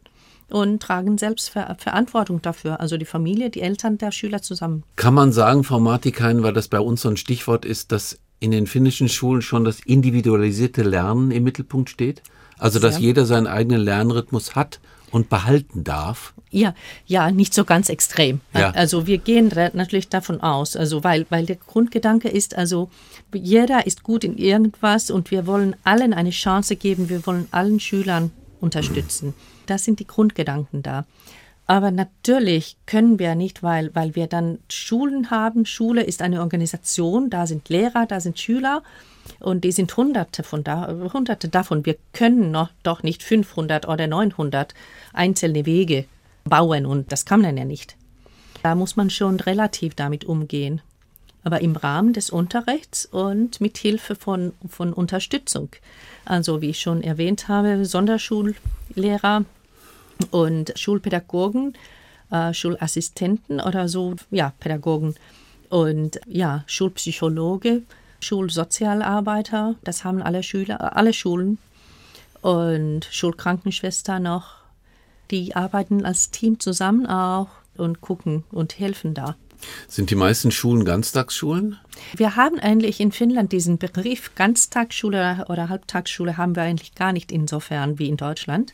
und 0.50 0.80
tragen 0.82 1.18
selbst 1.18 1.50
Ver 1.50 1.76
Verantwortung 1.78 2.42
dafür, 2.42 2.80
also 2.80 2.96
die 2.96 3.04
Familie, 3.04 3.50
die 3.50 3.60
Eltern 3.60 3.98
der 3.98 4.12
Schüler 4.12 4.42
zusammen. 4.42 4.84
Kann 4.96 5.14
man 5.14 5.32
sagen, 5.32 5.64
Frau 5.64 5.80
Martikain, 5.80 6.42
weil 6.42 6.52
das 6.52 6.68
bei 6.68 6.80
uns 6.80 7.02
so 7.02 7.08
ein 7.08 7.16
Stichwort 7.16 7.64
ist, 7.64 7.92
dass 7.92 8.18
in 8.40 8.50
den 8.50 8.66
finnischen 8.66 9.08
Schulen 9.08 9.42
schon 9.42 9.64
das 9.64 9.80
individualisierte 9.80 10.82
Lernen 10.82 11.30
im 11.30 11.44
Mittelpunkt 11.44 11.90
steht? 11.90 12.22
Also, 12.58 12.78
dass 12.78 12.96
ja. 12.96 13.00
jeder 13.00 13.24
seinen 13.24 13.46
eigenen 13.46 13.80
Lernrhythmus 13.80 14.54
hat 14.54 14.80
und 15.10 15.28
behalten 15.28 15.84
darf? 15.84 16.34
Ja, 16.50 16.74
ja, 17.06 17.30
nicht 17.30 17.54
so 17.54 17.64
ganz 17.64 17.88
extrem. 17.88 18.40
Ja. 18.54 18.70
Also 18.70 19.06
wir 19.06 19.18
gehen 19.18 19.52
natürlich 19.72 20.08
davon 20.08 20.40
aus, 20.40 20.76
also 20.76 21.04
weil, 21.04 21.26
weil 21.30 21.46
der 21.46 21.56
Grundgedanke 21.56 22.28
ist, 22.28 22.56
also 22.56 22.90
jeder 23.32 23.86
ist 23.86 24.02
gut 24.02 24.24
in 24.24 24.36
irgendwas 24.36 25.10
und 25.10 25.30
wir 25.30 25.46
wollen 25.46 25.76
allen 25.84 26.12
eine 26.12 26.30
Chance 26.30 26.76
geben, 26.76 27.08
wir 27.08 27.24
wollen 27.26 27.46
allen 27.52 27.78
Schülern 27.78 28.32
unterstützen. 28.60 29.34
Das 29.66 29.84
sind 29.84 30.00
die 30.00 30.06
Grundgedanken 30.06 30.82
da. 30.82 31.06
Aber 31.66 31.92
natürlich 31.92 32.76
können 32.86 33.20
wir 33.20 33.36
nicht, 33.36 33.62
weil, 33.62 33.94
weil 33.94 34.16
wir 34.16 34.26
dann 34.26 34.58
Schulen 34.68 35.30
haben. 35.30 35.66
Schule 35.66 36.02
ist 36.02 36.20
eine 36.20 36.40
Organisation, 36.40 37.30
da 37.30 37.46
sind 37.46 37.68
Lehrer, 37.68 38.06
da 38.06 38.18
sind 38.18 38.40
Schüler 38.40 38.82
und 39.38 39.62
die 39.62 39.70
sind 39.70 39.96
Hunderte 39.96 40.42
von 40.42 40.64
da, 40.64 40.88
Hunderte 41.12 41.48
davon. 41.48 41.86
Wir 41.86 41.96
können 42.12 42.50
noch 42.50 42.70
doch 42.82 43.04
nicht 43.04 43.22
500 43.22 43.86
oder 43.86 44.08
900 44.08 44.74
einzelne 45.12 45.64
Wege 45.64 46.06
bauen 46.42 46.86
und 46.86 47.12
das 47.12 47.24
kann 47.24 47.40
man 47.40 47.56
ja 47.56 47.64
nicht. 47.64 47.96
Da 48.64 48.74
muss 48.74 48.96
man 48.96 49.08
schon 49.08 49.38
relativ 49.38 49.94
damit 49.94 50.24
umgehen. 50.24 50.80
Aber 51.42 51.61
im 51.61 51.74
Rahmen 51.76 52.12
des 52.12 52.31
Unterrichts 52.31 53.07
und 53.07 53.61
mit 53.61 53.79
Hilfe 53.79 54.14
von, 54.14 54.53
von 54.68 54.92
Unterstützung. 54.92 55.70
Also 56.24 56.61
wie 56.61 56.70
ich 56.70 56.81
schon 56.81 57.03
erwähnt 57.03 57.48
habe, 57.48 57.85
Sonderschullehrer 57.87 59.44
und 60.31 60.72
Schulpädagogen, 60.76 61.74
äh, 62.31 62.53
Schulassistenten 62.53 63.61
oder 63.61 63.88
so, 63.88 64.16
ja, 64.31 64.53
Pädagogen 64.61 65.14
und 65.70 66.20
ja, 66.26 66.64
Schulpsychologe, 66.66 67.83
Schulsozialarbeiter, 68.20 69.76
das 69.83 70.05
haben 70.05 70.22
alle 70.22 70.42
Schüler, 70.42 70.96
alle 70.96 71.12
Schulen 71.12 71.59
und 72.42 73.07
Schulkrankenschwester 73.11 74.18
noch. 74.18 74.57
Die 75.31 75.55
arbeiten 75.55 76.05
als 76.05 76.31
Team 76.31 76.59
zusammen 76.59 77.07
auch 77.07 77.48
und 77.76 78.00
gucken 78.00 78.44
und 78.50 78.79
helfen 78.79 79.14
da. 79.14 79.37
Sind 79.88 80.10
die 80.10 80.14
meisten 80.14 80.50
Schulen 80.50 80.84
Ganztagsschulen? 80.84 81.78
Wir 82.16 82.36
haben 82.36 82.58
eigentlich 82.58 83.00
in 83.00 83.12
Finnland 83.12 83.52
diesen 83.52 83.78
Begriff 83.78 84.34
Ganztagsschule 84.34 85.44
oder 85.48 85.68
Halbtagsschule 85.68 86.36
haben 86.36 86.56
wir 86.56 86.62
eigentlich 86.62 86.94
gar 86.94 87.12
nicht 87.12 87.30
insofern 87.32 87.98
wie 87.98 88.08
in 88.08 88.16
Deutschland. 88.16 88.72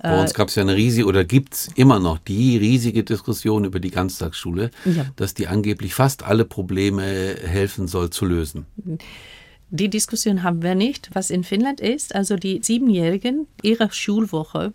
Bei 0.00 0.20
uns 0.20 0.34
gab 0.34 0.48
es 0.48 0.56
ja 0.56 0.62
eine 0.62 0.74
riesige, 0.74 1.06
oder 1.06 1.22
gibt 1.24 1.54
es 1.54 1.68
immer 1.76 2.00
noch 2.00 2.18
die 2.18 2.56
riesige 2.56 3.04
Diskussion 3.04 3.64
über 3.64 3.78
die 3.78 3.92
Ganztagsschule, 3.92 4.72
Ja. 4.84 5.06
dass 5.14 5.32
die 5.34 5.46
angeblich 5.46 5.94
fast 5.94 6.24
alle 6.24 6.44
Probleme 6.44 7.04
helfen 7.04 7.86
soll 7.86 8.10
zu 8.10 8.24
lösen. 8.24 8.66
Die 9.70 9.88
Diskussion 9.88 10.42
haben 10.42 10.60
wir 10.62 10.74
nicht. 10.74 11.10
Was 11.12 11.30
in 11.30 11.44
Finnland 11.44 11.80
ist, 11.80 12.16
also 12.16 12.34
die 12.34 12.60
Siebenjährigen, 12.64 13.46
ihre 13.62 13.92
Schulwoche 13.92 14.72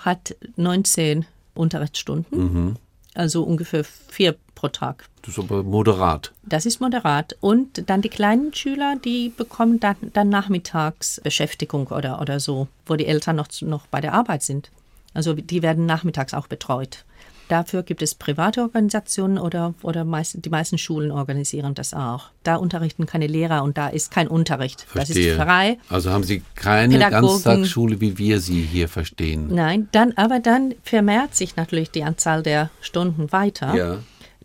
hat 0.00 0.34
19 0.56 1.24
Unterrichtsstunden, 1.54 2.76
also 3.14 3.44
ungefähr 3.44 3.84
vier 3.84 4.34
pro 4.64 4.68
Tag. 4.68 5.04
Das 5.22 5.36
ist 5.36 5.38
aber 5.38 5.62
moderat. 5.62 6.32
Das 6.42 6.64
ist 6.64 6.80
moderat. 6.80 7.36
Und 7.40 7.88
dann 7.90 8.00
die 8.02 8.08
kleinen 8.08 8.54
Schüler, 8.54 8.96
die 9.02 9.30
bekommen 9.34 9.78
dann, 9.80 9.96
dann 10.12 10.28
Nachmittagsbeschäftigung 10.30 11.88
oder, 11.88 12.20
oder 12.20 12.40
so, 12.40 12.68
wo 12.86 12.96
die 12.96 13.06
Eltern 13.06 13.36
noch, 13.36 13.48
noch 13.60 13.86
bei 13.86 14.00
der 14.00 14.14
Arbeit 14.14 14.42
sind. 14.42 14.70
Also 15.12 15.34
die 15.34 15.62
werden 15.62 15.86
nachmittags 15.86 16.34
auch 16.34 16.46
betreut. 16.46 17.04
Dafür 17.48 17.82
gibt 17.82 18.00
es 18.00 18.14
private 18.14 18.62
Organisationen 18.62 19.36
oder, 19.36 19.74
oder 19.82 20.04
meist, 20.04 20.42
die 20.42 20.48
meisten 20.48 20.78
Schulen 20.78 21.10
organisieren 21.10 21.74
das 21.74 21.92
auch. 21.92 22.30
Da 22.42 22.56
unterrichten 22.56 23.04
keine 23.04 23.26
Lehrer 23.26 23.62
und 23.62 23.76
da 23.76 23.88
ist 23.88 24.10
kein 24.10 24.28
Unterricht. 24.28 24.86
Das 24.94 25.08
Verstehe. 25.08 25.32
ist 25.32 25.42
frei. 25.42 25.78
Also 25.90 26.10
haben 26.10 26.24
Sie 26.24 26.42
keine 26.54 26.94
Pädagogen. 26.94 27.28
Ganztagsschule, 27.28 28.00
wie 28.00 28.16
wir 28.16 28.40
sie 28.40 28.62
hier 28.62 28.88
verstehen. 28.88 29.54
Nein, 29.54 29.88
dann, 29.92 30.12
aber 30.16 30.40
dann 30.40 30.74
vermehrt 30.82 31.34
sich 31.34 31.56
natürlich 31.56 31.90
die 31.90 32.02
Anzahl 32.02 32.42
der 32.42 32.70
Stunden 32.80 33.30
weiter. 33.30 33.74
Ja. 33.74 33.98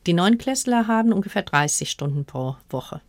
Die 0.05 0.13
Neunklässler 0.13 0.88
haben 0.88 1.13
ungefähr 1.13 1.43
30 1.43 1.89
Stunden 1.89 2.25
pro 2.25 2.55
Woche. 2.69 3.01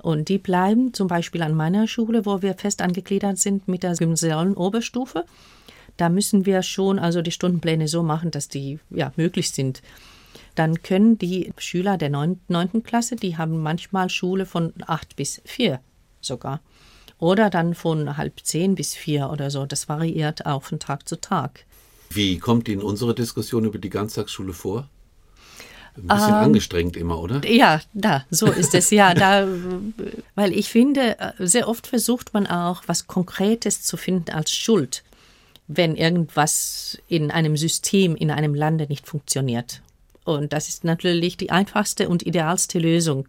Und 0.00 0.28
die 0.28 0.38
bleiben 0.38 0.94
zum 0.94 1.08
Beispiel 1.08 1.42
an 1.42 1.54
meiner 1.54 1.86
Schule, 1.88 2.24
wo 2.24 2.40
wir 2.40 2.54
fest 2.54 2.82
angegliedert 2.82 3.38
sind 3.38 3.68
mit 3.68 3.82
der 3.82 3.94
gymnasialen 3.94 4.54
Oberstufe. 4.54 5.24
Da 5.96 6.08
müssen 6.08 6.46
wir 6.46 6.62
schon 6.62 6.98
also 6.98 7.20
die 7.22 7.32
Stundenpläne 7.32 7.88
so 7.88 8.02
machen, 8.02 8.30
dass 8.30 8.48
die 8.48 8.78
ja 8.90 9.12
möglich 9.16 9.50
sind. 9.50 9.82
Dann 10.54 10.82
können 10.82 11.18
die 11.18 11.52
Schüler 11.58 11.98
der 11.98 12.10
neun- 12.10 12.40
neunten 12.48 12.82
Klasse, 12.84 13.16
die 13.16 13.36
haben 13.36 13.58
manchmal 13.62 14.08
Schule 14.08 14.46
von 14.46 14.72
acht 14.86 15.16
bis 15.16 15.40
vier 15.44 15.80
sogar. 16.20 16.60
Oder 17.18 17.50
dann 17.50 17.74
von 17.74 18.16
halb 18.16 18.40
zehn 18.44 18.76
bis 18.76 18.94
vier 18.94 19.30
oder 19.30 19.50
so. 19.50 19.66
Das 19.66 19.88
variiert 19.88 20.46
auch 20.46 20.62
von 20.62 20.78
Tag 20.78 21.08
zu 21.08 21.20
Tag. 21.20 21.64
Wie 22.10 22.38
kommt 22.38 22.68
Ihnen 22.68 22.82
unsere 22.82 23.14
Diskussion 23.14 23.64
über 23.64 23.78
die 23.78 23.90
Ganztagsschule 23.90 24.52
vor? 24.52 24.88
Ein 25.98 26.06
bisschen 26.06 26.28
Ähm, 26.28 26.34
angestrengt 26.34 26.96
immer, 26.96 27.20
oder? 27.20 27.44
Ja, 27.46 27.80
da, 27.94 28.24
so 28.30 28.46
ist 28.46 28.74
es 28.74 28.90
ja. 28.90 29.14
Da, 29.14 29.46
weil 30.34 30.52
ich 30.52 30.68
finde, 30.68 31.18
äh, 31.18 31.32
sehr 31.38 31.68
oft 31.68 31.86
versucht 31.86 32.34
man 32.34 32.46
auch, 32.46 32.82
was 32.86 33.06
Konkretes 33.06 33.82
zu 33.82 33.96
finden 33.96 34.30
als 34.30 34.52
Schuld, 34.52 35.02
wenn 35.66 35.96
irgendwas 35.96 36.98
in 37.08 37.30
einem 37.30 37.56
System, 37.56 38.16
in 38.16 38.30
einem 38.30 38.54
Lande 38.54 38.86
nicht 38.88 39.06
funktioniert. 39.06 39.82
Und 40.24 40.52
das 40.52 40.68
ist 40.68 40.84
natürlich 40.84 41.36
die 41.36 41.50
einfachste 41.50 42.08
und 42.08 42.26
idealste 42.26 42.78
Lösung, 42.78 43.28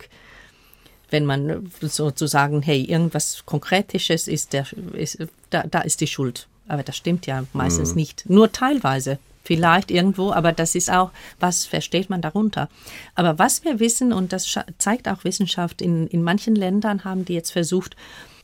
wenn 1.10 1.26
man 1.26 1.72
sozusagen, 1.82 2.62
hey, 2.62 2.84
irgendwas 2.84 3.44
Konkretisches 3.46 4.28
ist, 4.28 4.54
der, 4.54 4.68
ist 4.94 5.18
da, 5.50 5.64
da 5.64 5.82
ist 5.82 6.02
die 6.02 6.08
Schuld. 6.08 6.48
Aber 6.68 6.84
das 6.84 6.98
stimmt 6.98 7.26
ja 7.26 7.46
meistens 7.54 7.96
nicht. 7.96 8.30
Nur 8.30 8.52
teilweise. 8.52 9.18
Vielleicht 9.50 9.90
irgendwo, 9.90 10.32
aber 10.32 10.52
das 10.52 10.76
ist 10.76 10.92
auch, 10.92 11.10
was 11.40 11.66
versteht 11.66 12.08
man 12.08 12.22
darunter? 12.22 12.70
Aber 13.16 13.40
was 13.40 13.64
wir 13.64 13.80
wissen, 13.80 14.14
und 14.14 14.32
das 14.32 14.60
zeigt 14.78 15.08
auch 15.08 15.24
Wissenschaft, 15.24 15.82
in, 15.82 16.06
in 16.06 16.22
manchen 16.22 16.54
Ländern 16.54 17.04
haben 17.04 17.26
die 17.26 17.34
jetzt 17.34 17.50
versucht, 17.50 17.96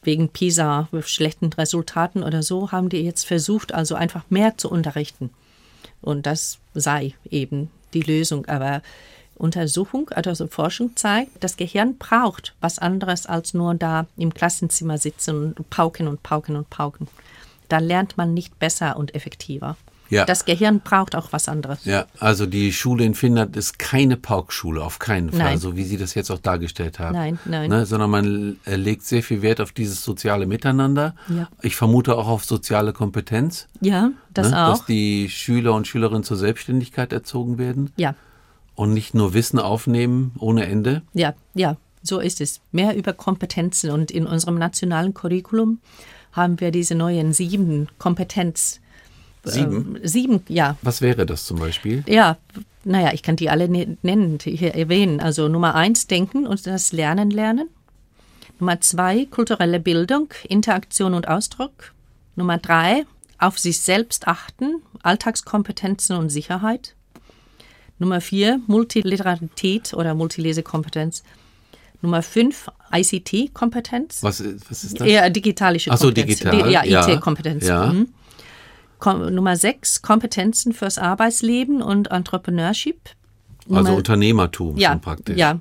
wegen 0.01 0.29
PISA, 0.29 0.89
schlechten 1.01 1.53
Resultaten 1.53 2.23
oder 2.23 2.41
so, 2.41 2.71
haben 2.71 2.89
die 2.89 3.01
jetzt 3.01 3.27
versucht, 3.27 3.71
also 3.71 3.93
einfach 3.93 4.23
mehr 4.31 4.57
zu 4.57 4.67
unterrichten. 4.67 5.29
Und 6.01 6.25
das 6.25 6.57
sei 6.73 7.13
eben 7.29 7.69
die 7.93 8.01
Lösung. 8.01 8.47
Aber 8.47 8.81
Untersuchung, 9.35 10.09
also 10.09 10.47
Forschung 10.47 10.95
zeigt, 10.95 11.43
das 11.43 11.55
Gehirn 11.55 11.99
braucht 11.99 12.55
was 12.61 12.79
anderes 12.79 13.27
als 13.27 13.53
nur 13.53 13.75
da 13.75 14.07
im 14.17 14.33
Klassenzimmer 14.33 14.97
sitzen 14.97 15.53
und 15.53 15.69
pauken 15.69 16.07
und 16.07 16.23
pauken 16.23 16.55
und 16.55 16.71
pauken. 16.71 17.07
Da 17.69 17.77
lernt 17.77 18.17
man 18.17 18.33
nicht 18.33 18.57
besser 18.57 18.97
und 18.97 19.13
effektiver. 19.13 19.77
Ja. 20.09 20.25
Das 20.25 20.45
Gehirn 20.45 20.81
braucht 20.81 21.15
auch 21.15 21.31
was 21.31 21.47
anderes. 21.47 21.83
Ja, 21.85 22.05
also 22.19 22.45
die 22.45 22.71
Schule 22.71 23.05
in 23.05 23.15
Finnland 23.15 23.55
ist 23.55 23.79
keine 23.79 24.17
Paukschule, 24.17 24.83
auf 24.83 24.99
keinen 24.99 25.31
Fall, 25.31 25.39
Nein. 25.39 25.57
so 25.57 25.75
wie 25.75 25.83
Sie 25.83 25.97
das 25.97 26.13
jetzt 26.13 26.29
auch 26.31 26.39
dargestellt 26.39 26.99
haben. 26.99 27.13
Nein, 27.15 27.39
nein. 27.45 27.69
Ne, 27.69 27.85
sondern 27.85 28.09
man 28.09 28.57
legt 28.65 29.03
sehr 29.03 29.23
viel 29.23 29.41
Wert 29.41 29.61
auf 29.61 29.71
dieses 29.71 30.03
soziale 30.03 30.45
Miteinander. 30.45 31.15
Ja. 31.27 31.49
Ich 31.61 31.75
vermute 31.75 32.15
auch 32.17 32.27
auf 32.27 32.45
soziale 32.45 32.93
Kompetenz. 32.93 33.67
Ja, 33.81 34.11
das 34.33 34.51
ne, 34.51 34.65
auch. 34.65 34.77
Dass 34.77 34.85
die 34.85 35.29
Schüler 35.29 35.73
und 35.73 35.87
Schülerinnen 35.87 36.23
zur 36.23 36.37
Selbstständigkeit 36.37 37.11
erzogen 37.11 37.57
werden 37.57 37.91
ja, 37.95 38.15
und 38.75 38.93
nicht 38.93 39.13
nur 39.13 39.33
Wissen 39.33 39.59
aufnehmen 39.59 40.33
ohne 40.37 40.65
Ende. 40.65 41.01
ja, 41.13 41.33
ja, 41.53 41.77
so 42.03 42.19
ist 42.19 42.39
es. 42.39 42.61
Mehr 42.71 42.95
über 42.95 43.13
Kompetenzen. 43.13 43.89
Und 43.89 44.11
in 44.11 44.27
unserem 44.27 44.57
nationalen 44.59 45.13
Curriculum 45.13 45.79
haben 46.31 46.59
wir 46.59 46.71
diese 46.71 46.95
neuen 46.95 47.33
sieben 47.33 47.87
Kompetenz. 47.97 48.79
Sieben? 49.45 49.95
Ähm, 49.95 49.99
sieben, 50.07 50.43
ja. 50.47 50.77
Was 50.81 51.01
wäre 51.01 51.25
das 51.25 51.45
zum 51.45 51.59
Beispiel? 51.59 52.03
Ja, 52.07 52.37
naja, 52.83 53.11
ich 53.13 53.23
kann 53.23 53.35
die 53.35 53.49
alle 53.49 53.67
ne- 53.69 53.97
nennen, 54.01 54.37
die 54.37 54.55
hier 54.55 54.75
erwähnen. 54.75 55.19
Also 55.19 55.47
Nummer 55.47 55.75
eins, 55.75 56.07
Denken 56.07 56.45
und 56.47 56.65
das 56.67 56.91
Lernen 56.91 57.31
lernen. 57.31 57.67
Nummer 58.59 58.79
zwei, 58.81 59.25
kulturelle 59.25 59.79
Bildung, 59.79 60.29
Interaktion 60.47 61.13
und 61.13 61.27
Ausdruck. 61.27 61.93
Nummer 62.35 62.57
drei, 62.57 63.05
auf 63.37 63.59
sich 63.59 63.79
selbst 63.81 64.27
achten, 64.27 64.81
Alltagskompetenzen 65.03 66.15
und 66.17 66.29
Sicherheit. 66.29 66.95
Nummer 67.99 68.21
vier, 68.21 68.59
Multiliterarität 68.67 69.93
oder 69.93 70.13
Multilesekompetenz. 70.13 71.23
Nummer 72.01 72.21
fünf, 72.21 72.69
ICT-Kompetenz. 72.93 74.21
Was, 74.21 74.39
ist- 74.39 74.69
was 74.69 74.83
ist 74.83 74.99
das? 74.99 75.07
Eher 75.07 75.29
digitalische 75.29 75.91
Ach 75.91 75.97
so, 75.97 76.05
Kompetenz. 76.07 76.39
digital, 76.39 76.71
ja, 76.71 76.83
ja, 76.83 77.07
IT-Kompetenz. 77.09 77.65
ja. 77.67 77.87
Mhm. 77.87 78.09
Kom 79.05 79.35
Nummer 79.35 79.55
sechs, 79.55 80.01
Kompetenzen 80.01 80.73
fürs 80.73 80.97
Arbeitsleben 80.97 81.83
und 81.83 82.09
Entrepreneurship. 82.09 82.97
also 83.69 83.75
Nummer- 83.83 83.93
Unternehmertum 83.97 84.77
ja, 84.77 84.95
praktisch. 84.95 85.37
Ja. 85.37 85.59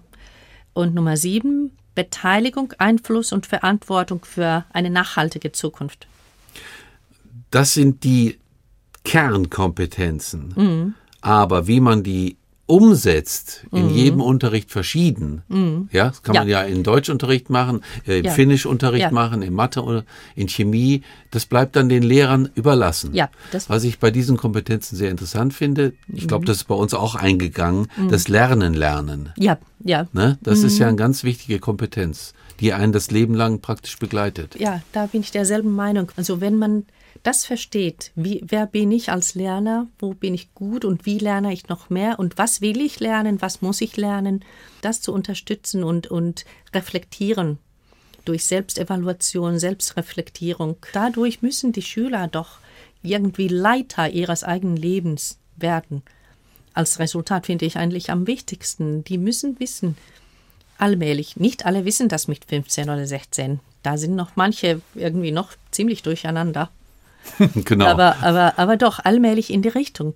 Und 0.73 0.95
Nummer 0.95 1.19
sieben, 1.19 1.73
Beteiligung, 1.95 2.73
Einfluss 2.79 3.33
und 3.33 3.45
Verantwortung 3.45 4.25
für 4.25 4.65
eine 4.73 4.89
nachhaltige 4.89 5.53
Zukunft. 5.53 6.07
Das 7.51 7.75
sind 7.75 8.03
die 8.03 8.39
Kernkompetenzen. 9.05 10.55
Mhm. 10.57 10.95
Aber 11.21 11.67
wie 11.67 11.81
man 11.81 12.03
die 12.03 12.39
umsetzt, 12.67 13.67
in 13.73 13.91
jedem 13.91 14.21
Unterricht 14.21 14.71
verschieden. 14.71 15.89
Ja, 15.93 16.09
das 16.09 16.23
kann 16.23 16.35
Ja. 16.35 16.41
man 16.41 16.49
ja 16.49 16.63
in 16.63 16.83
Deutschunterricht 16.83 17.51
machen, 17.51 17.83
äh, 18.07 18.19
im 18.21 18.25
Ja. 18.25 18.31
Finnischunterricht 18.33 19.03
Ja. 19.03 19.11
machen, 19.11 19.43
in 19.43 19.53
Mathe 19.53 19.83
oder 19.83 20.05
in 20.35 20.49
Chemie. 20.49 21.03
Das 21.31 21.45
bleibt 21.47 21.77
dann 21.77 21.89
den 21.89 22.03
Lehrern 22.03 22.49
überlassen. 22.55 23.15
Ja, 23.15 23.29
das- 23.53 23.69
Was 23.69 23.85
ich 23.85 23.99
bei 23.99 24.11
diesen 24.11 24.37
Kompetenzen 24.37 24.97
sehr 24.97 25.11
interessant 25.11 25.53
finde, 25.53 25.93
ich 26.09 26.27
glaube, 26.27 26.47
das 26.47 26.59
ist 26.59 26.65
bei 26.65 26.75
uns 26.75 26.95
auch 26.95 27.15
eingegangen, 27.15 27.89
das 28.09 28.29
Lernen 28.29 28.73
lernen. 28.75 29.31
Ja, 29.37 29.59
ja. 29.81 30.07
Ne? 30.13 30.39
Das 30.43 30.61
ist 30.61 30.79
ja 30.79 30.89
eine 30.89 30.97
ganz 30.97 31.23
wichtige 31.25 31.59
Kompetenz, 31.59 32.33
die 32.61 32.73
einen 32.73 32.93
das 32.93 33.11
Leben 33.11 33.35
lang 33.35 33.61
praktisch 33.61 33.99
begleitet. 33.99 34.57
Ja, 34.59 34.81
da 34.93 35.07
bin 35.07 35.21
ich 35.21 35.31
derselben 35.31 35.75
Meinung. 35.75 36.11
Also 36.17 36.41
wenn 36.41 36.57
man 36.57 36.85
das 37.23 37.47
versteht, 37.47 38.13
wie, 38.15 38.43
wer 38.47 38.67
bin 38.67 38.91
ich 38.93 39.11
als 39.11 39.35
Lerner, 39.35 39.87
wo 39.99 40.15
bin 40.15 40.35
ich 40.35 40.55
gut 40.55 40.85
und 40.85 41.07
wie 41.07 41.19
lerne 41.19 41.53
ich 41.53 41.69
noch 41.69 41.89
mehr 41.91 42.19
und 42.19 42.37
was 42.39 42.61
will 42.61 42.81
ich 42.81 43.01
lernen, 43.01 43.41
was 43.41 43.63
muss 43.63 43.81
ich 43.81 43.97
lernen, 43.97 44.45
das 44.83 45.01
zu 45.01 45.13
unterstützen 45.13 45.85
und, 45.85 46.09
und 46.09 46.45
reflektieren 46.75 47.59
durch 48.25 48.45
Selbstevaluation, 48.45 49.59
Selbstreflektierung. 49.59 50.77
Dadurch 50.93 51.43
müssen 51.43 51.73
die 51.73 51.83
Schüler 51.83 52.29
doch 52.29 52.59
irgendwie 53.03 53.49
Leiter 53.49 54.09
ihres 54.09 54.45
eigenen 54.45 54.77
Lebens 54.77 55.39
werden. 55.57 56.03
Als 56.73 56.99
Resultat 56.99 57.47
finde 57.47 57.67
ich 57.67 57.77
eigentlich 57.77 58.11
am 58.11 58.27
wichtigsten. 58.27 59.05
Die 59.05 59.19
müssen 59.19 59.61
wissen, 59.61 59.97
allmählich. 60.79 61.37
Nicht 61.37 61.67
alle 61.67 61.85
wissen 61.85 62.09
das 62.09 62.29
mit 62.29 62.45
15 62.47 62.91
oder 62.91 63.07
16. 63.07 63.61
Da 63.83 63.97
sind 63.97 64.17
noch 64.17 64.37
manche 64.37 64.81
irgendwie 64.95 65.31
noch 65.31 65.53
ziemlich 65.71 66.03
durcheinander. 66.03 66.71
genau. 67.65 67.87
Aber, 67.87 68.17
aber, 68.23 68.59
aber 68.59 68.77
doch 68.77 69.01
allmählich 69.01 69.51
in 69.51 69.63
die 69.63 69.69
Richtung. 69.69 70.15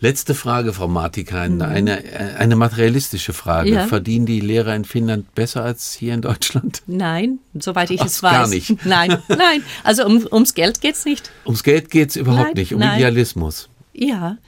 Letzte 0.00 0.34
Frage, 0.34 0.72
Frau 0.72 0.88
Martikainen, 0.88 1.62
eine, 1.62 2.04
äh, 2.04 2.36
eine 2.36 2.56
materialistische 2.56 3.32
Frage. 3.32 3.70
Mhm. 3.70 3.76
Ja. 3.76 3.86
Verdienen 3.86 4.26
die 4.26 4.40
Lehrer 4.40 4.74
in 4.74 4.84
Finnland 4.84 5.34
besser 5.34 5.62
als 5.62 5.92
hier 5.92 6.14
in 6.14 6.22
Deutschland? 6.22 6.82
Nein, 6.86 7.38
soweit 7.54 7.90
ich 7.90 8.00
Ach, 8.00 8.06
es 8.06 8.22
weiß. 8.22 8.32
gar 8.32 8.48
nicht. 8.48 8.84
Nein, 8.84 9.18
nein. 9.28 9.62
Also 9.84 10.04
um, 10.04 10.26
ums 10.32 10.54
Geld 10.54 10.80
geht's 10.80 11.04
nicht. 11.04 11.30
Ums 11.44 11.62
Geld 11.62 11.90
geht 11.90 12.10
es 12.10 12.16
überhaupt 12.16 12.46
Nein, 12.46 12.54
nicht, 12.56 12.74
um 12.74 12.80
nein. 12.80 12.98
Idealismus. 12.98 13.68
Ja, 13.92 14.38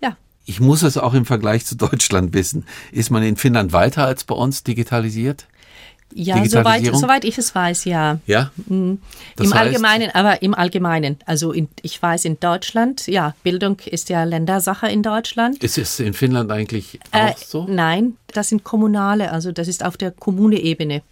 ja. 0.00 0.16
Ich 0.44 0.60
muss 0.60 0.82
es 0.82 0.96
auch 0.96 1.14
im 1.14 1.26
Vergleich 1.26 1.66
zu 1.66 1.76
Deutschland 1.76 2.32
wissen. 2.32 2.64
Ist 2.92 3.10
man 3.10 3.22
in 3.22 3.36
Finnland 3.36 3.72
weiter 3.72 4.06
als 4.06 4.24
bei 4.24 4.34
uns 4.34 4.62
digitalisiert? 4.62 5.46
Ja, 6.14 6.42
soweit, 6.46 6.84
soweit 6.96 7.24
ich 7.24 7.36
es 7.36 7.54
weiß, 7.54 7.84
ja. 7.84 8.18
Ja? 8.26 8.50
Das 8.56 8.66
Im 8.70 8.98
heißt- 9.36 9.52
Allgemeinen, 9.54 10.10
aber 10.14 10.40
im 10.42 10.54
Allgemeinen. 10.54 11.18
Also 11.26 11.52
in, 11.52 11.68
ich 11.82 12.00
weiß 12.00 12.24
in 12.24 12.40
Deutschland, 12.40 13.06
ja, 13.06 13.34
Bildung 13.42 13.78
ist 13.84 14.08
ja 14.08 14.24
Ländersache 14.24 14.88
in 14.88 15.02
Deutschland. 15.02 15.62
Ist 15.62 15.76
es 15.78 16.00
in 16.00 16.14
Finnland 16.14 16.50
eigentlich 16.50 17.00
Äh, 17.12 17.32
auch 17.32 17.38
so? 17.38 17.66
Nein, 17.68 18.16
das 18.28 18.48
sind 18.48 18.64
kommunale, 18.64 19.30
also 19.32 19.52
das 19.52 19.68
ist 19.68 19.84
auf 19.84 19.96
der 19.96 20.10
Kommuneebene. 20.10 21.02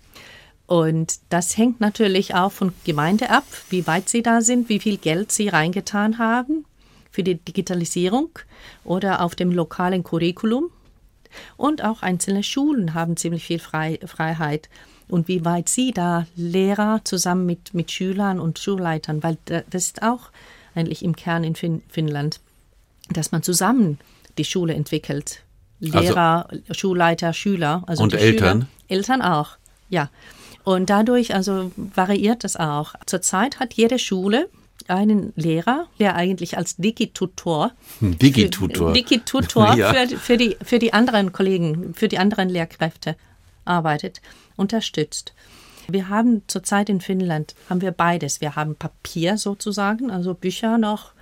Und 0.66 1.16
das 1.28 1.59
hängt 1.59 1.80
natürlich 1.80 2.35
auch 2.35 2.50
von 2.52 2.72
Gemeinde 2.85 3.28
ab, 3.28 3.44
wie 3.68 3.87
weit 3.87 4.09
sie 4.09 4.22
da 4.22 4.40
sind, 4.40 4.70
wie 4.70 4.78
viel 4.80 4.96
Geld 4.96 5.30
sie 5.33 5.48
reingetan 5.48 6.16
haben 6.18 6.64
für 7.11 7.22
die 7.22 7.35
Digitalisierung 7.35 8.30
oder 8.85 9.20
auf 9.22 9.35
dem 9.35 9.52
lokalen 9.52 10.02
Curriculum. 10.02 10.70
Und 11.56 11.84
auch 11.84 12.02
einzelne 12.02 12.42
Schulen 12.42 12.94
haben 12.94 13.16
ziemlich 13.16 13.44
viel 13.44 13.58
Frei, 13.58 13.98
Freiheit. 14.04 14.68
Und 15.08 15.28
wie 15.28 15.44
weit 15.44 15.68
sie 15.68 15.92
da 15.92 16.26
Lehrer 16.34 17.00
zusammen 17.04 17.44
mit, 17.46 17.74
mit 17.74 17.92
Schülern 17.92 18.40
und 18.40 18.58
Schulleitern, 18.58 19.22
weil 19.22 19.36
da- 19.44 19.62
das 19.70 19.84
ist 19.84 20.02
auch 20.02 20.30
eigentlich 20.74 21.04
im 21.04 21.14
Kern 21.14 21.44
in 21.44 21.54
fin 21.54 21.82
Finnland, 21.88 22.40
dass 23.10 23.30
man 23.30 23.42
zusammen 23.42 23.98
die 24.38 24.44
Schule 24.44 24.74
entwickelt. 24.74 25.42
Lehrer, 25.80 26.48
Schulleiter, 26.70 27.32
Schüler. 27.34 27.82
Also 27.86 28.02
Und 28.02 28.14
Eltern? 28.14 28.62
Schüler, 28.62 28.68
Eltern 28.88 29.22
auch, 29.22 29.50
ja. 29.90 30.08
Und 30.64 30.88
dadurch 30.88 31.34
also 31.34 31.70
variiert 31.76 32.42
das 32.42 32.56
auch. 32.56 32.94
Zurzeit 33.04 33.60
hat 33.60 33.74
jede 33.74 33.98
Schule 33.98 34.48
einen 34.88 35.32
Lehrer, 35.37 35.87
der 35.98 36.14
eigentlich 36.14 36.56
als 36.58 36.76
Digitutor 36.76 37.72
Hm, 38.00 38.18
Digitutor. 38.18 38.92
Digitutor 38.92 39.74
Ja. 39.76 39.92
für, 39.92 40.16
für, 40.16 40.37
die, 40.37 40.56
für 40.62 40.78
die 40.78 40.92
anderen 40.92 41.32
Kollegen, 41.32 41.94
für 41.94 42.08
die 42.08 42.18
anderen 42.18 42.48
Lehrkräfte 42.48 43.16
arbeitet, 43.64 44.20
unterstützt. 44.56 45.32
Wir 45.88 46.08
haben 46.08 46.42
zurzeit 46.46 46.88
in 46.88 47.00
Finnland 47.00 47.54
haben 47.68 47.80
wir 47.82 47.92
beides. 47.92 48.40
Wir 48.40 48.56
haben 48.56 48.74
Papier 48.74 49.37
sozusagen, 49.37 50.10
also 50.10 50.34
Bücher 50.34 50.78
noch 50.78 51.12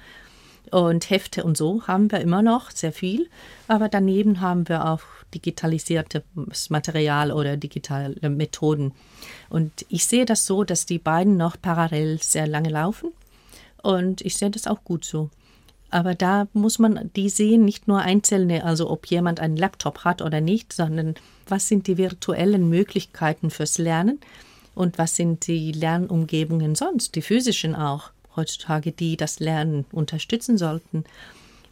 und 0.71 1.11
Hefte 1.11 1.45
und 1.45 1.57
so 1.57 1.87
haben 1.87 2.11
wir 2.11 2.21
immer 2.21 2.43
noch 2.43 2.71
sehr 2.71 2.93
viel. 2.93 3.29
Aber 3.69 3.89
daneben 3.89 4.41
haben 4.41 4.69
wir 4.69 4.89
auch 4.89 5.03
digitalisiertes 5.35 6.23
Material 6.71 7.33
oder 7.33 7.57
digitale 7.57 8.29
Methoden. 8.29 8.93
Und 9.49 9.73
ich 9.89 10.07
sehe 10.07 10.25
das 10.25 10.47
so, 10.47 10.65
dass 10.65 10.87
die 10.87 10.99
beiden 10.99 11.37
noch 11.37 11.57
parallel 11.61 12.19
sehr 12.23 12.47
lange 12.47 12.69
laufen. 12.71 13.13
Und 13.83 14.21
ich 14.21 14.37
sehe 14.37 14.51
das 14.51 14.67
auch 14.67 14.85
gut 14.85 15.05
so. 15.05 15.31
Aber 15.91 16.15
da 16.15 16.49
muss 16.55 16.79
man 16.79 17.11
die 17.17 17.29
sehen, 17.29 17.67
nicht 17.67 17.87
nur 17.87 18.01
einzelne, 18.01 18.65
also 18.65 18.89
ob 18.89 19.07
jemand 19.07 19.41
einen 19.41 19.59
Laptop 19.59 20.05
hat 20.05 20.23
oder 20.23 20.41
nicht, 20.41 20.73
sondern 20.73 21.17
was 21.47 21.69
sind 21.69 21.87
die 21.87 21.99
virtuellen 21.99 22.69
Möglichkeiten 22.69 23.51
fürs 23.51 23.77
Lernen 23.77 24.19
und 24.75 24.97
was 24.97 25.17
sind 25.17 25.47
die 25.47 25.71
Lernumgebungen 25.73 26.75
sonst, 26.75 27.15
die 27.15 27.21
physischen 27.21 27.75
auch 27.75 28.11
heutzutage, 28.37 28.93
die 28.93 29.19
das 29.19 29.39
Lernen 29.39 29.85
unterstützen 29.93 30.57
sollten. 30.57 31.05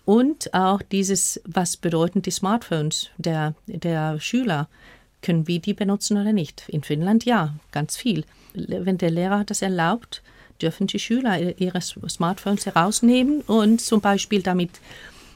Und 0.04 0.52
auch 0.52 0.82
dieses, 0.82 1.40
was 1.44 1.76
bedeuten 1.78 2.20
die 2.20 2.30
Smartphones 2.30 3.08
der, 3.16 3.54
der 3.66 4.20
Schüler? 4.20 4.68
Können 5.22 5.46
wir 5.46 5.60
die 5.60 5.74
benutzen 5.74 6.18
oder 6.18 6.32
nicht? 6.32 6.64
In 6.68 6.82
Finnland 6.82 7.24
ja, 7.24 7.54
ganz 7.72 7.96
viel. 7.96 8.24
Wenn 8.54 8.98
der 8.98 9.10
Lehrer 9.10 9.44
das 9.44 9.62
erlaubt, 9.62 10.22
dürfen 10.62 10.86
die 10.86 10.98
Schüler 10.98 11.58
ihre 11.58 11.80
Smartphones 11.80 12.66
herausnehmen 12.66 13.40
und 13.42 13.80
zum 13.80 14.00
Beispiel 14.00 14.42
damit 14.42 14.70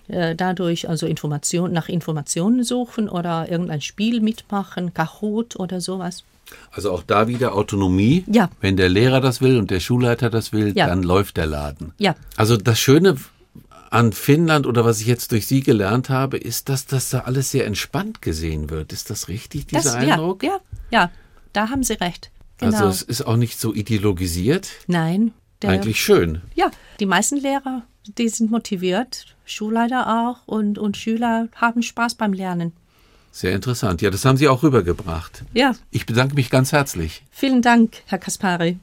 äh, 0.09 0.35
dadurch 0.35 0.89
also 0.89 1.07
Information, 1.07 1.73
nach 1.73 1.89
Informationen 1.89 2.63
suchen 2.65 3.09
oder 3.09 3.49
irgendein 3.51 3.81
Spiel 3.81 4.21
mitmachen, 4.21 4.93
Kahoot 4.95 5.57
oder 5.57 5.81
sowas. 5.81 6.25
Also 6.73 6.93
auch 6.93 7.03
da 7.03 7.27
wieder 7.27 7.55
Autonomie. 7.55 8.25
Ja. 8.31 8.51
Wenn 8.61 8.77
der 8.77 8.89
Lehrer 8.91 9.21
das 9.21 9.41
will 9.41 9.59
und 9.59 9.71
der 9.71 9.81
Schulleiter 9.81 10.29
das 10.31 10.53
will, 10.53 10.77
Ja. 10.77 10.87
dann 10.87 11.03
läuft 11.03 11.37
der 11.39 11.47
Laden. 11.47 11.93
Ja. 11.99 12.15
Also 12.37 12.57
das 12.57 12.79
Schöne 12.79 13.17
an 13.91 14.13
Finnland 14.13 14.67
oder 14.67 14.85
was 14.85 15.01
ich 15.01 15.07
jetzt 15.07 15.33
durch 15.33 15.47
Sie 15.47 15.63
gelernt 15.63 16.11
habe, 16.11 16.37
ist, 16.37 16.69
dass 16.69 16.85
das 16.87 17.11
da 17.11 17.21
alles 17.21 17.51
sehr 17.51 17.65
entspannt 17.67 18.21
gesehen 18.23 18.69
wird. 18.69 18.93
Ist 18.93 19.09
das 19.09 19.29
richtig, 19.29 19.67
dieser 19.69 19.83
Das, 19.85 19.95
Eindruck? 19.95 20.43
Ja, 20.43 20.59
ja, 20.91 21.01
ja, 21.01 21.11
da 21.53 21.71
haben 21.71 21.83
Sie 21.85 21.95
recht. 21.95 22.31
Genau. 22.59 22.77
Also 22.77 22.89
es 22.89 23.03
ist 23.03 23.23
auch 23.27 23.37
nicht 23.37 23.59
so 23.59 23.75
ideologisiert. 23.75 24.69
Nein. 24.87 25.33
Der, 25.63 25.71
Eigentlich 25.71 26.03
schön. 26.03 26.43
Ja, 26.55 26.71
die 27.01 27.07
meisten 27.07 27.37
Lehrer, 27.37 27.83
die 28.19 28.29
sind 28.29 28.51
motiviert, 28.51 29.25
Schulleiter 29.47 30.29
auch 30.29 30.47
und, 30.47 30.79
und 30.79 30.97
Schüler 30.97 31.49
haben 31.55 31.83
Spaß 31.83 32.17
beim 32.17 32.33
Lernen. 32.33 32.73
Sehr 33.33 33.55
interessant. 33.55 34.01
Ja, 34.03 34.11
das 34.11 34.25
haben 34.25 34.37
Sie 34.37 34.47
auch 34.49 34.63
rübergebracht. 34.63 35.43
Ja, 35.55 35.73
Ich 35.91 36.07
bedanke 36.07 36.35
mich 36.35 36.51
ganz 36.51 36.71
herzlich. 36.73 37.23
vielen 37.31 37.63
Dank, 37.63 38.03
Herr 38.07 38.19
Kaspari. 38.19 38.79